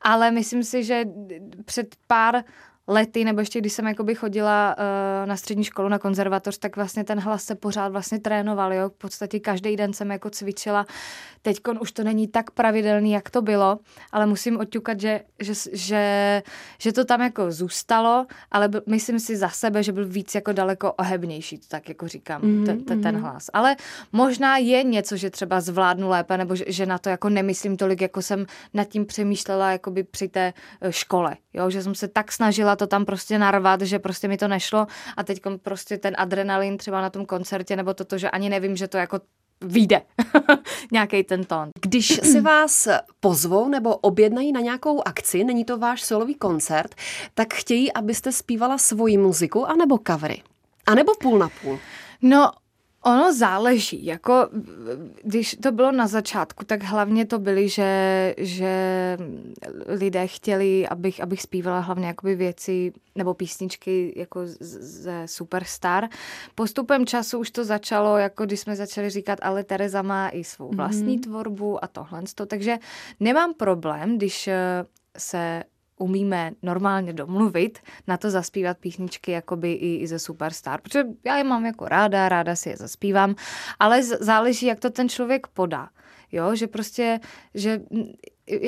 Ale 0.02 0.30
myslím 0.30 0.64
si, 0.64 0.84
že 0.84 1.04
před 1.64 1.96
pár 2.06 2.44
lety, 2.88 3.24
nebo 3.24 3.40
ještě 3.40 3.60
když 3.60 3.72
jsem 3.72 3.86
jakoby 3.86 4.14
chodila 4.14 4.76
uh, 4.78 5.28
na 5.28 5.36
střední 5.36 5.64
školu, 5.64 5.88
na 5.88 5.98
konzervatoř, 5.98 6.58
tak 6.58 6.76
vlastně 6.76 7.04
ten 7.04 7.20
hlas 7.20 7.44
se 7.44 7.54
pořád 7.54 7.88
vlastně 7.88 8.18
trénoval, 8.18 8.72
jo. 8.72 8.88
V 8.88 8.92
podstatě 8.92 9.40
každý 9.40 9.76
den 9.76 9.92
jsem 9.92 10.10
jako 10.10 10.30
cvičila. 10.30 10.86
Teď 11.42 11.60
už 11.80 11.92
to 11.92 12.04
není 12.04 12.28
tak 12.28 12.50
pravidelný, 12.50 13.12
jak 13.12 13.30
to 13.30 13.42
bylo, 13.42 13.78
ale 14.12 14.26
musím 14.26 14.60
oťukat, 14.60 15.00
že, 15.00 15.20
že, 15.40 15.52
že, 15.72 16.42
že 16.78 16.92
to 16.92 17.04
tam 17.04 17.20
jako 17.20 17.52
zůstalo, 17.52 18.26
ale 18.50 18.68
byl, 18.68 18.82
myslím 18.86 19.20
si 19.20 19.36
za 19.36 19.48
sebe, 19.48 19.82
že 19.82 19.92
byl 19.92 20.06
víc 20.08 20.34
jako 20.34 20.52
daleko 20.52 20.92
ohebnější, 20.92 21.60
tak 21.68 21.88
jako 21.88 22.08
říkám, 22.08 22.42
mm-hmm. 22.42 22.66
ten, 22.66 22.84
ten, 22.84 23.02
ten 23.02 23.16
hlas. 23.20 23.46
Ale 23.52 23.76
možná 24.12 24.56
je 24.56 24.82
něco, 24.82 25.16
že 25.16 25.30
třeba 25.30 25.60
zvládnu 25.60 26.08
lépe, 26.08 26.38
nebo 26.38 26.56
že, 26.56 26.64
že 26.66 26.86
na 26.86 26.98
to 26.98 27.08
jako 27.08 27.28
nemyslím 27.28 27.76
tolik, 27.76 28.00
jako 28.00 28.22
jsem 28.22 28.46
nad 28.74 28.88
tím 28.88 29.06
přemýšlela 29.06 29.72
jakoby 29.72 30.02
při 30.02 30.28
té 30.28 30.52
eh, 30.80 30.92
škole, 30.92 31.36
jo, 31.54 31.70
že 31.70 31.82
jsem 31.82 31.94
se 31.94 32.08
tak 32.08 32.32
snažila 32.32 32.76
to 32.78 32.86
tam 32.86 33.04
prostě 33.04 33.38
narvat, 33.38 33.80
že 33.80 33.98
prostě 33.98 34.28
mi 34.28 34.36
to 34.36 34.48
nešlo 34.48 34.86
a 35.16 35.22
teď 35.22 35.42
prostě 35.62 35.98
ten 35.98 36.14
adrenalin 36.18 36.78
třeba 36.78 37.00
na 37.00 37.10
tom 37.10 37.26
koncertě 37.26 37.76
nebo 37.76 37.94
toto, 37.94 38.18
že 38.18 38.30
ani 38.30 38.48
nevím, 38.48 38.76
že 38.76 38.88
to 38.88 38.96
jako 38.96 39.20
vyjde 39.60 40.02
nějaký 40.92 41.24
ten 41.24 41.44
tón. 41.44 41.68
Když 41.80 42.20
si 42.22 42.40
vás 42.40 42.88
pozvou 43.20 43.68
nebo 43.68 43.96
objednají 43.96 44.52
na 44.52 44.60
nějakou 44.60 45.02
akci, 45.04 45.44
není 45.44 45.64
to 45.64 45.78
váš 45.78 46.02
solový 46.02 46.34
koncert, 46.34 46.94
tak 47.34 47.54
chtějí, 47.54 47.92
abyste 47.92 48.32
zpívala 48.32 48.78
svoji 48.78 49.18
muziku 49.18 49.66
anebo 49.66 49.98
covery. 50.06 50.42
A 50.86 50.94
nebo 50.94 51.12
půl 51.14 51.38
na 51.38 51.48
půl. 51.62 51.78
No, 52.22 52.50
Ono 53.04 53.34
záleží, 53.34 54.04
jako 54.06 54.48
když 55.22 55.56
to 55.62 55.72
bylo 55.72 55.92
na 55.92 56.06
začátku, 56.06 56.64
tak 56.64 56.82
hlavně 56.82 57.26
to 57.26 57.38
byly, 57.38 57.68
že, 57.68 58.34
že 58.38 58.72
lidé 59.86 60.26
chtěli, 60.26 60.88
abych, 60.88 61.22
abych 61.22 61.42
zpívala 61.42 61.80
hlavně 61.80 62.06
jakoby 62.06 62.34
věci 62.34 62.92
nebo 63.14 63.34
písničky 63.34 64.14
jako 64.16 64.40
ze 64.60 65.22
Superstar. 65.26 66.08
Postupem 66.54 67.06
času 67.06 67.38
už 67.38 67.50
to 67.50 67.64
začalo, 67.64 68.16
jako 68.16 68.44
když 68.44 68.60
jsme 68.60 68.76
začali 68.76 69.10
říkat, 69.10 69.38
ale 69.42 69.64
Tereza 69.64 70.02
má 70.02 70.28
i 70.28 70.44
svou 70.44 70.70
vlastní 70.76 71.18
mm-hmm. 71.18 71.22
tvorbu 71.22 71.84
a 71.84 71.86
tohle. 71.86 72.22
Takže 72.46 72.78
nemám 73.20 73.54
problém, 73.54 74.16
když 74.16 74.48
se 75.18 75.62
umíme 75.98 76.52
normálně 76.62 77.12
domluvit 77.12 77.78
na 78.06 78.16
to 78.16 78.30
zaspívat 78.30 78.78
písničky 78.78 79.32
jakoby 79.32 79.72
i, 79.72 79.96
i 79.96 80.06
ze 80.06 80.18
Superstar, 80.18 80.80
protože 80.80 81.04
já 81.24 81.36
je 81.36 81.44
mám 81.44 81.66
jako 81.66 81.88
ráda, 81.88 82.28
ráda 82.28 82.56
si 82.56 82.68
je 82.68 82.76
zaspívám, 82.76 83.34
ale 83.80 84.02
záleží, 84.02 84.66
jak 84.66 84.80
to 84.80 84.90
ten 84.90 85.08
člověk 85.08 85.46
podá. 85.46 85.88
Jo, 86.32 86.54
že 86.54 86.66
prostě, 86.66 87.20
že 87.54 87.80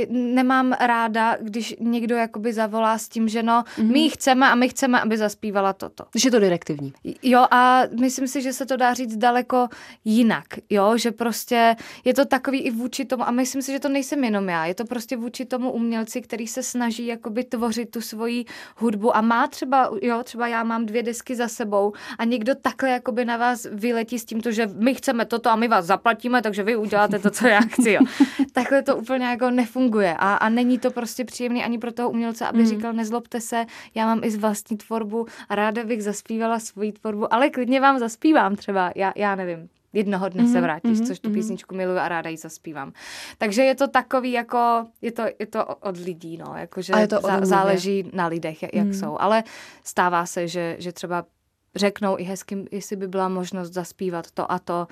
nemám 0.08 0.72
ráda, 0.72 1.36
když 1.40 1.74
někdo 1.80 2.16
jakoby 2.16 2.52
zavolá 2.52 2.98
s 2.98 3.08
tím, 3.08 3.28
že 3.28 3.42
no, 3.42 3.62
mm-hmm. 3.62 3.92
my 3.92 3.98
ji 3.98 4.10
chceme 4.10 4.48
a 4.48 4.54
my 4.54 4.68
chceme, 4.68 5.00
aby 5.00 5.16
zaspívala 5.16 5.72
toto. 5.72 6.04
Že 6.14 6.26
je 6.26 6.30
to 6.30 6.40
direktivní. 6.40 6.92
Jo 7.22 7.46
a 7.50 7.82
myslím 8.00 8.28
si, 8.28 8.42
že 8.42 8.52
se 8.52 8.66
to 8.66 8.76
dá 8.76 8.94
říct 8.94 9.16
daleko 9.16 9.68
jinak, 10.04 10.46
jo, 10.70 10.96
že 10.96 11.12
prostě 11.12 11.76
je 12.04 12.14
to 12.14 12.24
takový 12.24 12.58
i 12.58 12.70
vůči 12.70 13.04
tomu 13.04 13.28
a 13.28 13.30
myslím 13.30 13.62
si, 13.62 13.72
že 13.72 13.80
to 13.80 13.88
nejsem 13.88 14.24
jenom 14.24 14.48
já, 14.48 14.66
je 14.66 14.74
to 14.74 14.84
prostě 14.84 15.16
vůči 15.16 15.44
tomu 15.44 15.72
umělci, 15.72 16.20
který 16.20 16.46
se 16.46 16.62
snaží 16.62 17.06
jakoby 17.06 17.44
tvořit 17.44 17.90
tu 17.90 18.00
svoji 18.00 18.44
hudbu 18.76 19.16
a 19.16 19.20
má 19.20 19.46
třeba, 19.46 19.90
jo, 20.02 20.22
třeba 20.22 20.46
já 20.46 20.64
mám 20.64 20.86
dvě 20.86 21.02
desky 21.02 21.36
za 21.36 21.48
sebou 21.48 21.92
a 22.18 22.24
někdo 22.24 22.54
takhle 22.54 22.90
jakoby 22.90 23.24
na 23.24 23.36
vás 23.36 23.66
vyletí 23.72 24.18
s 24.18 24.24
tímto, 24.24 24.52
že 24.52 24.70
my 24.74 24.94
chceme 24.94 25.24
toto 25.24 25.50
a 25.50 25.56
my 25.56 25.68
vás 25.68 25.86
zaplatíme, 25.86 26.42
takže 26.42 26.62
vy 26.62 26.76
uděláte 26.76 27.18
to, 27.18 27.30
co 27.30 27.46
já 27.46 27.60
chci, 27.60 27.90
jo. 27.90 28.00
takhle 28.52 28.82
to 28.82 28.96
úplně 28.96 29.26
jako 29.26 29.50
ne 29.50 29.66
nefunguje 29.70 30.14
a, 30.18 30.34
a 30.34 30.48
není 30.48 30.78
to 30.78 30.90
prostě 30.90 31.24
příjemný 31.24 31.64
ani 31.64 31.78
pro 31.78 31.92
toho 31.92 32.10
umělce, 32.10 32.46
aby 32.46 32.58
mm. 32.58 32.66
říkal, 32.66 32.92
nezlobte 32.92 33.40
se, 33.40 33.66
já 33.94 34.06
mám 34.06 34.24
i 34.24 34.30
z 34.30 34.36
vlastní 34.36 34.76
tvorbu 34.76 35.26
a 35.48 35.54
ráda 35.54 35.84
bych 35.84 36.02
zaspívala 36.02 36.58
svoji 36.58 36.92
tvorbu, 36.92 37.34
ale 37.34 37.50
klidně 37.50 37.80
vám 37.80 37.98
zaspívám 37.98 38.56
třeba, 38.56 38.92
já, 38.96 39.12
já 39.16 39.34
nevím 39.34 39.68
jednoho 39.92 40.28
dne 40.28 40.44
mm-hmm, 40.44 40.52
se 40.52 40.60
vrátíš, 40.60 40.98
mm-hmm, 40.98 41.06
což 41.06 41.18
tu 41.18 41.28
mm-hmm. 41.28 41.34
písničku 41.34 41.74
miluji 41.74 41.98
a 41.98 42.08
ráda 42.08 42.30
ji 42.30 42.36
zaspívám. 42.36 42.92
Takže 43.38 43.62
je 43.62 43.74
to 43.74 43.88
takový 43.88 44.32
jako, 44.32 44.86
je 45.02 45.12
to, 45.12 45.22
je 45.38 45.46
to 45.46 45.66
od 45.66 45.96
lidí, 45.96 46.36
no, 46.36 46.54
jakože 46.56 46.92
je 47.00 47.08
to 47.08 47.20
zá, 47.20 47.40
záleží 47.42 48.10
na 48.12 48.26
lidech, 48.26 48.62
jak 48.62 48.86
mm. 48.86 48.94
jsou, 48.94 49.16
ale 49.20 49.44
stává 49.84 50.26
se, 50.26 50.48
že, 50.48 50.76
že 50.78 50.92
třeba 50.92 51.24
řeknou 51.76 52.18
i 52.18 52.22
hezky, 52.22 52.64
jestli 52.70 52.96
by 52.96 53.08
byla 53.08 53.28
možnost 53.28 53.72
zaspívat 53.72 54.30
to 54.30 54.52
a 54.52 54.58
to, 54.58 54.86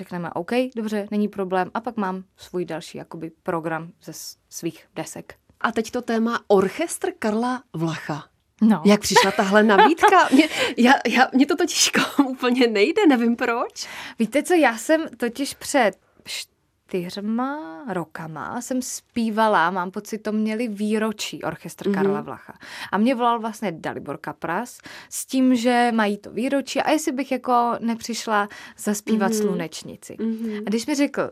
řekneme 0.00 0.30
OK, 0.30 0.50
dobře, 0.76 1.06
není 1.10 1.28
problém 1.28 1.70
a 1.74 1.80
pak 1.80 1.96
mám 1.96 2.24
svůj 2.36 2.64
další 2.64 2.98
jakoby 2.98 3.30
program 3.42 3.92
ze 4.02 4.12
svých 4.48 4.86
desek. 4.94 5.34
A 5.60 5.72
teď 5.72 5.90
to 5.90 6.02
téma 6.02 6.40
Orchestr 6.48 7.12
Karla 7.18 7.62
Vlacha. 7.72 8.24
No. 8.62 8.82
Jak 8.86 9.00
přišla 9.00 9.30
tahle 9.30 9.62
nabídka? 9.62 10.28
Mě, 10.32 10.48
já, 10.76 10.92
já, 11.08 11.28
mě 11.34 11.46
to 11.46 11.56
totiž 11.56 11.92
úplně 12.28 12.66
nejde, 12.66 13.06
nevím 13.06 13.36
proč. 13.36 13.88
Víte 14.18 14.42
co, 14.42 14.54
já 14.54 14.78
jsem 14.78 15.08
totiž 15.16 15.54
před 15.54 15.92
čtyřma 16.90 17.84
rokama 17.88 18.60
jsem 18.60 18.82
zpívala, 18.82 19.70
mám 19.70 19.90
pocit, 19.90 20.18
to 20.18 20.32
měli 20.32 20.68
výročí 20.68 21.42
orchestr 21.42 21.88
mm-hmm. 21.88 21.94
Karla 21.94 22.20
Vlacha. 22.20 22.54
A 22.92 22.98
mě 22.98 23.14
volal 23.14 23.40
vlastně 23.40 23.72
Dalibor 23.72 24.18
Kapras 24.18 24.78
s 25.10 25.26
tím, 25.26 25.56
že 25.56 25.90
mají 25.94 26.18
to 26.18 26.30
výročí 26.30 26.80
a 26.80 26.90
jestli 26.90 27.12
bych 27.12 27.32
jako 27.32 27.72
nepřišla 27.80 28.48
zaspívat 28.78 29.32
mm-hmm. 29.32 29.40
slunečnici. 29.40 30.16
Mm-hmm. 30.20 30.62
A 30.66 30.68
když 30.68 30.86
mi 30.86 30.94
řekl, 30.94 31.30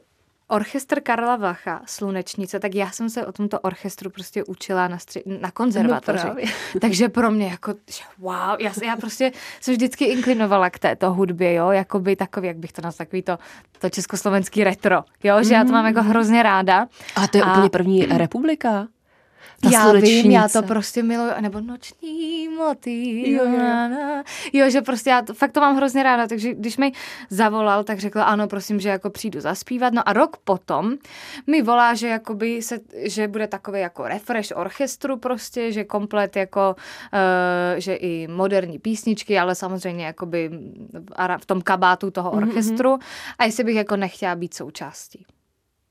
orchestr 0.49 1.00
Karla 1.00 1.37
Vacha, 1.37 1.81
Slunečnice, 1.87 2.61
tak 2.61 2.75
já 2.75 2.90
jsem 2.90 3.11
se 3.11 3.26
o 3.26 3.33
tomto 3.33 3.61
orchestru 3.61 4.11
prostě 4.11 4.45
učila 4.45 4.88
na, 4.88 4.97
stři- 4.97 5.40
na 5.40 5.50
konzervatoři. 5.50 6.26
No 6.26 6.35
Takže 6.81 7.09
pro 7.09 7.31
mě 7.31 7.47
jako, 7.47 7.75
wow, 8.19 8.61
já, 8.61 8.73
já 8.85 8.97
prostě 8.97 9.33
jsem 9.61 9.75
vždycky 9.75 10.05
inklinovala 10.05 10.71
k 10.71 10.78
této 10.78 11.12
hudbě, 11.12 11.55
jo, 11.55 11.71
jako 11.71 11.99
by 12.00 12.17
takový, 12.17 12.47
jak 12.47 12.57
bych 12.57 12.73
to 12.73 12.83
nazval, 12.83 13.07
takový 13.07 13.23
to, 13.23 13.38
to 13.78 13.90
československý 13.90 14.64
retro, 14.64 15.05
jo, 15.25 15.43
že 15.43 15.49
mm. 15.49 15.55
já 15.55 15.64
to 15.64 15.73
mám 15.73 15.87
jako 15.87 16.02
mm. 16.02 16.09
hrozně 16.09 16.43
ráda. 16.43 16.87
A 17.17 17.26
to 17.26 17.37
je 17.37 17.43
a... 17.43 17.52
úplně 17.52 17.71
první 17.71 18.07
republika? 18.07 18.88
Ta 19.60 19.70
já 19.72 19.82
slunečnice. 19.82 20.22
vím, 20.22 20.30
já 20.30 20.48
to 20.48 20.62
prostě 20.62 21.02
miluju, 21.02 21.30
nebo 21.40 21.60
noční 21.60 22.48
moty. 22.48 23.30
Jo, 23.30 23.44
jo. 23.44 24.22
jo, 24.52 24.70
že 24.70 24.82
prostě 24.82 25.10
já 25.10 25.22
to, 25.22 25.34
fakt 25.34 25.52
to 25.52 25.60
mám 25.60 25.76
hrozně 25.76 26.02
ráda, 26.02 26.26
takže 26.26 26.54
když 26.54 26.76
mi 26.76 26.92
zavolal, 27.30 27.84
tak 27.84 27.98
řekla 27.98 28.24
ano, 28.24 28.48
prosím, 28.48 28.80
že 28.80 28.88
jako 28.88 29.10
přijdu 29.10 29.40
zaspívat. 29.40 29.92
No 29.92 30.08
a 30.08 30.12
rok 30.12 30.36
potom 30.36 30.94
mi 31.46 31.62
volá, 31.62 31.94
že 31.94 32.08
jakoby 32.08 32.62
se, 32.62 32.78
že 33.02 33.28
bude 33.28 33.46
takový 33.46 33.80
jako 33.80 34.08
refresh 34.08 34.52
orchestru 34.56 35.16
prostě, 35.16 35.72
že 35.72 35.84
komplet 35.84 36.36
jako, 36.36 36.76
uh, 36.76 37.78
že 37.78 37.94
i 37.94 38.28
moderní 38.28 38.78
písničky, 38.78 39.38
ale 39.38 39.54
samozřejmě 39.54 40.06
jakoby 40.06 40.50
v 41.38 41.46
tom 41.46 41.62
kabátu 41.62 42.10
toho 42.10 42.32
mhm, 42.32 42.42
orchestru 42.42 42.94
mm-hmm. 42.94 43.34
a 43.38 43.44
jestli 43.44 43.64
bych 43.64 43.76
jako 43.76 43.96
nechtěla 43.96 44.34
být 44.34 44.54
součástí. 44.54 45.26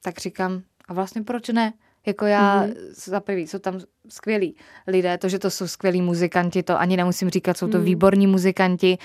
Tak 0.01 0.17
říkám, 0.17 0.61
a 0.87 0.93
vlastně 0.93 1.23
proč 1.23 1.49
ne? 1.49 1.73
Jako 2.07 2.25
já, 2.25 2.63
mm-hmm. 2.63 2.73
za 2.93 3.19
prvý, 3.19 3.47
jsou 3.47 3.59
tam 3.59 3.79
skvělí 4.09 4.55
lidé, 4.87 5.17
to, 5.17 5.29
že 5.29 5.39
to 5.39 5.49
jsou 5.49 5.67
skvělí 5.67 6.01
muzikanti, 6.01 6.63
to 6.63 6.79
ani 6.79 6.97
nemusím 6.97 7.29
říkat, 7.29 7.57
jsou 7.57 7.67
to 7.67 7.77
mm. 7.77 7.83
výborní 7.83 8.27
muzikanti 8.27 8.97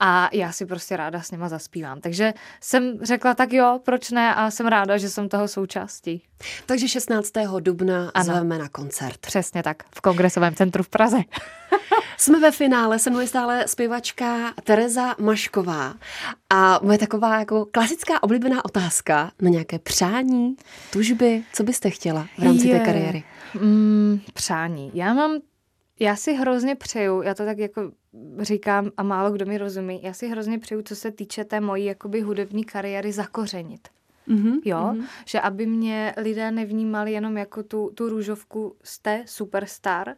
a 0.00 0.28
já 0.32 0.52
si 0.52 0.66
prostě 0.66 0.96
ráda 0.96 1.22
s 1.22 1.30
nima 1.30 1.48
zaspívám. 1.48 2.00
Takže 2.00 2.34
jsem 2.60 2.98
řekla, 3.02 3.34
tak 3.34 3.52
jo, 3.52 3.80
proč 3.84 4.10
ne 4.10 4.34
a 4.34 4.50
jsem 4.50 4.66
ráda, 4.66 4.98
že 4.98 5.08
jsem 5.08 5.28
toho 5.28 5.48
součástí. 5.48 6.22
Takže 6.66 6.88
16. 6.88 7.30
dubna 7.60 8.10
ano. 8.14 8.24
zveme 8.24 8.58
na 8.58 8.68
koncert. 8.68 9.18
Přesně 9.18 9.62
tak, 9.62 9.82
v 9.94 10.00
Kongresovém 10.00 10.54
centru 10.54 10.82
v 10.82 10.88
Praze. 10.88 11.16
Jsme 12.16 12.40
ve 12.40 12.50
finále, 12.50 12.98
se 12.98 13.10
mnou 13.10 13.26
stále 13.26 13.68
zpěvačka 13.68 14.54
Tereza 14.64 15.14
Mašková 15.18 15.94
a 16.50 16.80
moje 16.82 16.98
taková 16.98 17.38
jako 17.38 17.66
klasická 17.70 18.22
oblíbená 18.22 18.64
otázka 18.64 19.30
na 19.42 19.50
nějaké 19.50 19.78
přání, 19.78 20.56
tužby, 20.92 21.42
co 21.52 21.62
byste 21.62 21.90
chtěla 21.90 22.26
v 22.38 22.42
rámci 22.42 22.68
je. 22.68 22.78
té 22.78 22.84
kariéry? 22.84 23.24
Mm, 23.54 24.20
přání. 24.34 24.90
Já 24.94 25.14
mám 25.14 25.40
já 26.00 26.16
si 26.16 26.34
hrozně 26.34 26.74
přeju, 26.74 27.22
já 27.22 27.34
to 27.34 27.44
tak 27.44 27.58
jako 27.58 27.90
říkám 28.40 28.90
a 28.96 29.02
málo 29.02 29.32
kdo 29.32 29.46
mi 29.46 29.58
rozumí, 29.58 30.00
já 30.02 30.12
si 30.12 30.28
hrozně 30.28 30.58
přeju, 30.58 30.82
co 30.82 30.96
se 30.96 31.10
týče 31.10 31.44
té 31.44 31.60
mojí 31.60 31.84
jakoby 31.84 32.20
hudební 32.20 32.64
kariéry, 32.64 33.12
zakořenit. 33.12 33.88
Mm-hmm, 34.28 34.60
jo, 34.64 34.78
mm-hmm. 34.78 35.06
že 35.24 35.40
aby 35.40 35.66
mě 35.66 36.14
lidé 36.16 36.50
nevnímali 36.50 37.12
jenom 37.12 37.36
jako 37.36 37.62
tu, 37.62 37.90
tu 37.94 38.08
růžovku 38.08 38.76
z 38.82 38.98
té 38.98 39.22
superstar, 39.26 40.14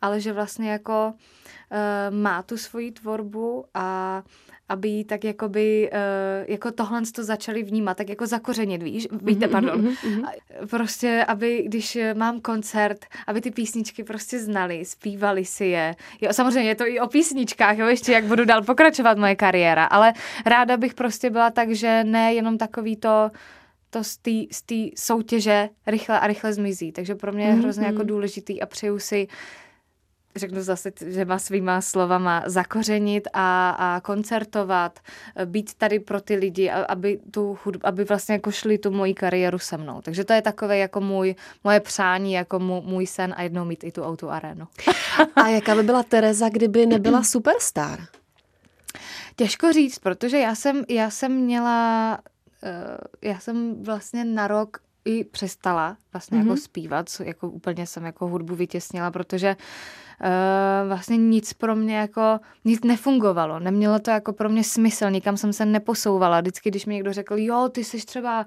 ale 0.00 0.20
že 0.20 0.32
vlastně 0.32 0.70
jako 0.70 1.14
uh, 1.14 2.16
má 2.16 2.42
tu 2.42 2.56
svoji 2.56 2.92
tvorbu 2.92 3.64
a 3.74 4.22
aby 4.68 5.04
tak 5.04 5.24
jakoby, 5.24 5.90
uh, 5.92 6.50
jako 6.52 6.70
tohle 6.72 7.02
to 7.14 7.24
začali 7.24 7.62
vnímat, 7.62 7.96
tak 7.96 8.08
jako 8.08 8.26
zakořenit, 8.26 8.82
víš, 8.82 9.08
víte, 9.22 9.46
mhm, 9.46 9.52
pardon. 9.52 9.80
Mm-hmm. 9.80 10.24
Prostě, 10.70 11.24
aby, 11.28 11.62
když 11.66 11.98
mám 12.14 12.40
koncert, 12.40 13.06
aby 13.26 13.40
ty 13.40 13.50
písničky 13.50 14.04
prostě 14.04 14.38
znali, 14.38 14.84
zpívali 14.84 15.44
si 15.44 15.64
je. 15.64 15.94
Jo, 16.20 16.32
samozřejmě 16.32 16.70
je 16.70 16.74
to 16.74 16.86
i 16.86 17.00
o 17.00 17.08
písničkách, 17.08 17.78
jo, 17.78 17.86
ještě 17.86 18.12
jak 18.12 18.24
budu 18.24 18.44
dál 18.44 18.62
pokračovat 18.62 19.18
moje 19.18 19.36
kariéra, 19.36 19.84
ale 19.84 20.12
ráda 20.46 20.76
bych 20.76 20.94
prostě 20.94 21.30
byla 21.30 21.50
tak, 21.50 21.70
že 21.70 22.04
ne 22.04 22.34
jenom 22.34 22.58
takový 22.58 22.96
to, 22.96 23.30
to 23.90 24.04
z 24.04 24.62
té 24.66 24.74
soutěže 24.96 25.68
rychle 25.86 26.20
a 26.20 26.26
rychle 26.26 26.52
zmizí. 26.52 26.92
Takže 26.92 27.14
pro 27.14 27.32
mě 27.32 27.44
je 27.44 27.52
hrozně 27.52 27.82
mm-hmm. 27.82 27.92
jako 27.92 28.02
důležitý 28.02 28.62
a 28.62 28.66
přeju 28.66 28.98
si 28.98 29.28
řeknu 30.36 30.62
zase 30.62 30.92
má 31.24 31.38
svýma 31.38 31.80
slovama, 31.80 32.42
zakořenit 32.46 33.28
a, 33.32 33.70
a 33.70 34.00
koncertovat, 34.00 35.00
být 35.44 35.74
tady 35.74 36.00
pro 36.00 36.20
ty 36.20 36.34
lidi, 36.34 36.70
aby, 36.70 37.20
tu 37.30 37.58
hudbu, 37.64 37.86
aby 37.86 38.04
vlastně 38.04 38.32
jako 38.32 38.50
šli 38.50 38.78
tu 38.78 38.90
moji 38.90 39.14
kariéru 39.14 39.58
se 39.58 39.76
mnou. 39.76 40.00
Takže 40.02 40.24
to 40.24 40.32
je 40.32 40.42
takové 40.42 40.78
jako 40.78 41.00
můj, 41.00 41.34
moje 41.64 41.80
přání, 41.80 42.32
jako 42.32 42.58
můj 42.58 43.06
sen 43.06 43.34
a 43.36 43.42
jednou 43.42 43.64
mít 43.64 43.84
i 43.84 43.92
tu 43.92 44.02
auto 44.02 44.30
arénu. 44.30 44.66
a 45.36 45.48
jaká 45.48 45.74
by 45.74 45.82
byla 45.82 46.02
Tereza, 46.02 46.48
kdyby 46.48 46.86
nebyla 46.86 47.22
superstar? 47.22 48.06
Těžko 49.36 49.72
říct, 49.72 49.98
protože 49.98 50.38
já 50.38 50.54
jsem, 50.54 50.84
já 50.88 51.10
jsem 51.10 51.32
měla, 51.32 52.18
uh, 52.62 53.30
já 53.30 53.38
jsem 53.38 53.84
vlastně 53.84 54.24
na 54.24 54.48
rok 54.48 54.78
i 55.04 55.24
přestala 55.24 55.96
vlastně 56.12 56.38
mm-hmm. 56.38 56.40
jako 56.40 56.50
mhm. 56.50 56.60
zpívat, 56.60 57.06
jako 57.24 57.48
úplně 57.48 57.86
jsem 57.86 58.04
jako 58.04 58.28
hudbu 58.28 58.54
vytěsnila, 58.54 59.10
protože 59.10 59.56
uh, 59.56 59.62
vlastně 60.88 61.16
nic 61.16 61.52
pro 61.52 61.76
mě 61.76 61.96
jako, 61.96 62.40
nic 62.64 62.84
nefungovalo, 62.84 63.58
nemělo 63.58 63.98
to 63.98 64.10
jako 64.10 64.32
pro 64.32 64.48
mě 64.48 64.64
smysl, 64.64 65.10
nikam 65.10 65.36
jsem 65.36 65.52
se 65.52 65.66
neposouvala, 65.66 66.40
vždycky, 66.40 66.70
když 66.70 66.86
mi 66.86 66.94
někdo 66.94 67.12
řekl, 67.12 67.34
jo, 67.38 67.68
ty 67.72 67.84
jsi 67.84 68.06
třeba, 68.06 68.46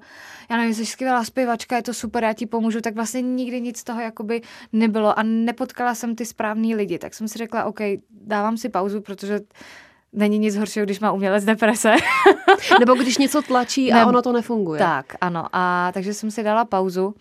já 0.50 0.56
nevím, 0.56 0.74
jsi 0.74 0.86
skvělá 0.86 1.24
zpěvačka, 1.24 1.76
je 1.76 1.82
to 1.82 1.94
super, 1.94 2.24
já 2.24 2.32
ti 2.32 2.46
pomůžu, 2.46 2.80
tak 2.80 2.94
vlastně 2.94 3.22
nikdy 3.22 3.60
nic 3.60 3.78
z 3.78 3.84
toho 3.84 4.00
jakoby 4.00 4.40
nebylo 4.72 5.18
a 5.18 5.22
nepotkala 5.22 5.94
jsem 5.94 6.14
ty 6.14 6.26
správný 6.26 6.74
lidi, 6.74 6.98
tak 6.98 7.14
jsem 7.14 7.28
si 7.28 7.38
řekla, 7.38 7.64
OK, 7.64 7.80
dávám 8.10 8.56
si 8.56 8.68
pauzu, 8.68 9.00
protože 9.00 9.40
není 10.12 10.38
nic 10.38 10.56
horšího, 10.56 10.86
když 10.86 11.00
má 11.00 11.12
umělec 11.12 11.44
deprese. 11.44 11.94
Nebo 12.80 12.94
když 12.94 13.18
něco 13.18 13.42
tlačí 13.42 13.92
a 13.92 13.96
ne, 13.96 14.06
ono 14.06 14.22
to 14.22 14.32
nefunguje. 14.32 14.78
Tak, 14.78 15.06
ano. 15.20 15.46
A 15.52 15.90
takže 15.92 16.14
jsem 16.14 16.30
si 16.30 16.42
dala 16.42 16.64
pauzu 16.64 17.14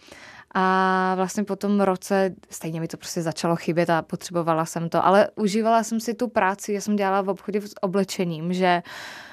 a 0.54 1.14
vlastně 1.16 1.44
po 1.44 1.56
tom 1.56 1.82
roce 1.82 2.36
stejně 2.50 2.80
mi 2.80 2.88
to 2.88 2.98
prostě 2.98 3.22
začalo 3.22 3.56
chybět 3.56 3.90
a 3.90 4.02
potřebovala 4.02 4.66
jsem 4.66 4.90
to, 4.90 5.06
ale 5.06 5.28
užívala 5.36 5.84
jsem 5.84 6.00
si 6.00 6.14
tu 6.14 6.28
práci, 6.28 6.74
já 6.74 6.82
jsem 6.82 6.96
dělala 6.96 7.22
v 7.22 7.30
obchodě 7.30 7.62
s 7.62 7.74
oblečením, 7.82 8.54
že 8.54 8.84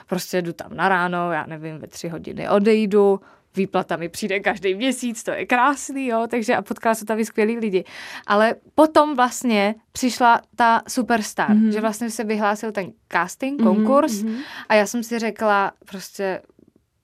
prostě 0.06 0.42
jdu 0.42 0.52
tam 0.52 0.76
na 0.76 0.88
ráno, 0.88 1.32
já 1.32 1.46
nevím, 1.46 1.78
ve 1.78 1.86
tři 1.86 2.08
hodiny 2.08 2.48
odejdu, 2.48 3.20
výplata 3.56 3.96
mi 3.96 4.08
přijde 4.08 4.40
každý 4.40 4.74
měsíc, 4.74 5.22
to 5.22 5.30
je 5.30 5.46
krásný, 5.46 6.06
jo, 6.06 6.26
takže 6.30 6.56
a 6.56 6.62
potkala 6.62 6.94
se 6.94 7.04
tam 7.04 7.24
skvělí 7.24 7.58
lidi. 7.58 7.84
Ale 8.26 8.54
potom 8.74 9.16
vlastně 9.16 9.74
přišla 9.92 10.40
ta 10.56 10.82
superstar, 10.88 11.50
mm-hmm. 11.50 11.68
že 11.68 11.80
vlastně 11.80 12.10
se 12.10 12.24
vyhlásil 12.24 12.72
ten 12.72 12.92
casting, 13.12 13.60
mhm, 13.60 13.68
konkurs 13.68 14.12
mm-hmm. 14.12 14.38
a 14.68 14.74
já 14.74 14.86
jsem 14.86 15.02
si 15.02 15.18
řekla 15.18 15.72
prostě 15.84 16.42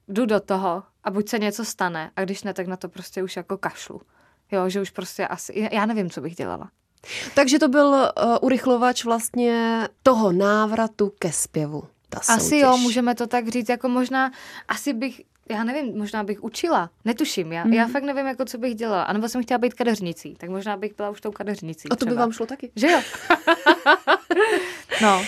jdu 0.08 0.26
do 0.26 0.40
toho 0.40 0.82
a 1.04 1.10
buď 1.10 1.28
se 1.28 1.38
něco 1.38 1.64
stane 1.64 2.10
a 2.16 2.24
když 2.24 2.42
ne, 2.42 2.54
tak 2.54 2.66
na 2.66 2.76
to 2.76 2.88
prostě 2.88 3.22
už 3.22 3.36
jako 3.36 3.58
kašlu. 3.58 4.00
Jo, 4.52 4.68
že 4.68 4.80
už 4.80 4.90
prostě 4.90 5.26
asi, 5.26 5.68
já 5.72 5.86
nevím, 5.86 6.10
co 6.10 6.20
bych 6.20 6.34
dělala. 6.34 6.70
Takže 7.34 7.58
to 7.58 7.68
byl 7.68 7.86
uh, 7.86 8.36
urychlovač 8.40 9.04
vlastně 9.04 9.88
toho 10.02 10.32
návratu 10.32 11.12
ke 11.18 11.32
zpěvu. 11.32 11.82
Ta 12.08 12.18
Asi 12.18 12.40
soutěž. 12.40 12.60
jo, 12.60 12.76
můžeme 12.76 13.14
to 13.14 13.26
tak 13.26 13.48
říct, 13.48 13.68
jako 13.68 13.88
možná, 13.88 14.32
asi 14.68 14.92
bych 14.92 15.22
já 15.50 15.64
nevím, 15.64 15.98
možná 15.98 16.24
bych 16.24 16.44
učila, 16.44 16.90
netuším, 17.04 17.52
já, 17.52 17.64
mm. 17.64 17.72
já 17.72 17.84
mhm. 17.84 17.92
fakt 17.92 18.02
nevím, 18.02 18.26
jako 18.26 18.44
co 18.44 18.58
bych 18.58 18.74
dělala, 18.74 19.02
anebo 19.02 19.28
jsem 19.28 19.42
chtěla 19.42 19.58
být 19.58 19.74
kadeřnicí, 19.74 20.34
tak 20.38 20.50
možná 20.50 20.76
bych 20.76 20.96
byla 20.96 21.10
už 21.10 21.20
tou 21.20 21.30
kadeřnicí. 21.30 21.88
A 21.88 21.90
to 21.90 21.96
třeba. 21.96 22.10
by 22.10 22.16
vám 22.16 22.32
šlo 22.32 22.46
taky. 22.46 22.70
Že 22.76 22.90
jo? 22.90 23.00
no. 25.02 25.24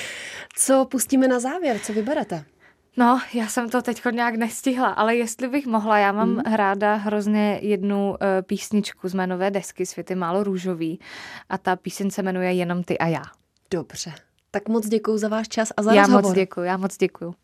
Co 0.57 0.85
pustíme 0.85 1.29
na 1.29 1.41
závěr, 1.41 1.79
co 1.79 1.93
vyberete? 1.93 2.45
No, 2.97 3.21
já 3.35 3.47
jsem 3.47 3.71
to 3.71 3.83
teď 3.83 4.03
nějak 4.11 4.35
nestihla, 4.35 4.89
ale 4.89 5.17
jestli 5.17 5.49
bych 5.49 5.67
mohla, 5.67 5.99
já 5.99 6.13
mám 6.13 6.29
mm. 6.29 6.41
ráda 6.41 6.95
hrozně 6.95 7.59
jednu 7.63 8.11
uh, 8.11 8.17
písničku 8.43 9.09
z 9.09 9.15
mé 9.15 9.27
nové 9.27 9.51
desky 9.51 9.87
Světy 9.87 10.15
málo 10.15 10.45
růžový 10.45 11.01
a 11.49 11.59
ta 11.59 11.77
píseň 11.77 12.11
se 12.11 12.23
jmenuje 12.23 12.53
Jenom 12.53 12.85
ty 12.85 12.99
a 12.99 13.07
já. 13.07 13.23
Dobře. 13.71 14.13
Tak 14.51 14.69
moc 14.69 14.89
děkuji 14.89 15.19
za 15.19 15.29
váš 15.29 15.49
čas 15.49 15.73
a 15.77 15.83
za 15.83 15.93
já 15.93 16.03
rozhovor. 16.03 16.23
Já 16.25 16.29
moc 16.29 16.35
děkuji, 16.35 16.63
já 16.63 16.77
moc 16.77 16.97
děkuji. 16.97 17.35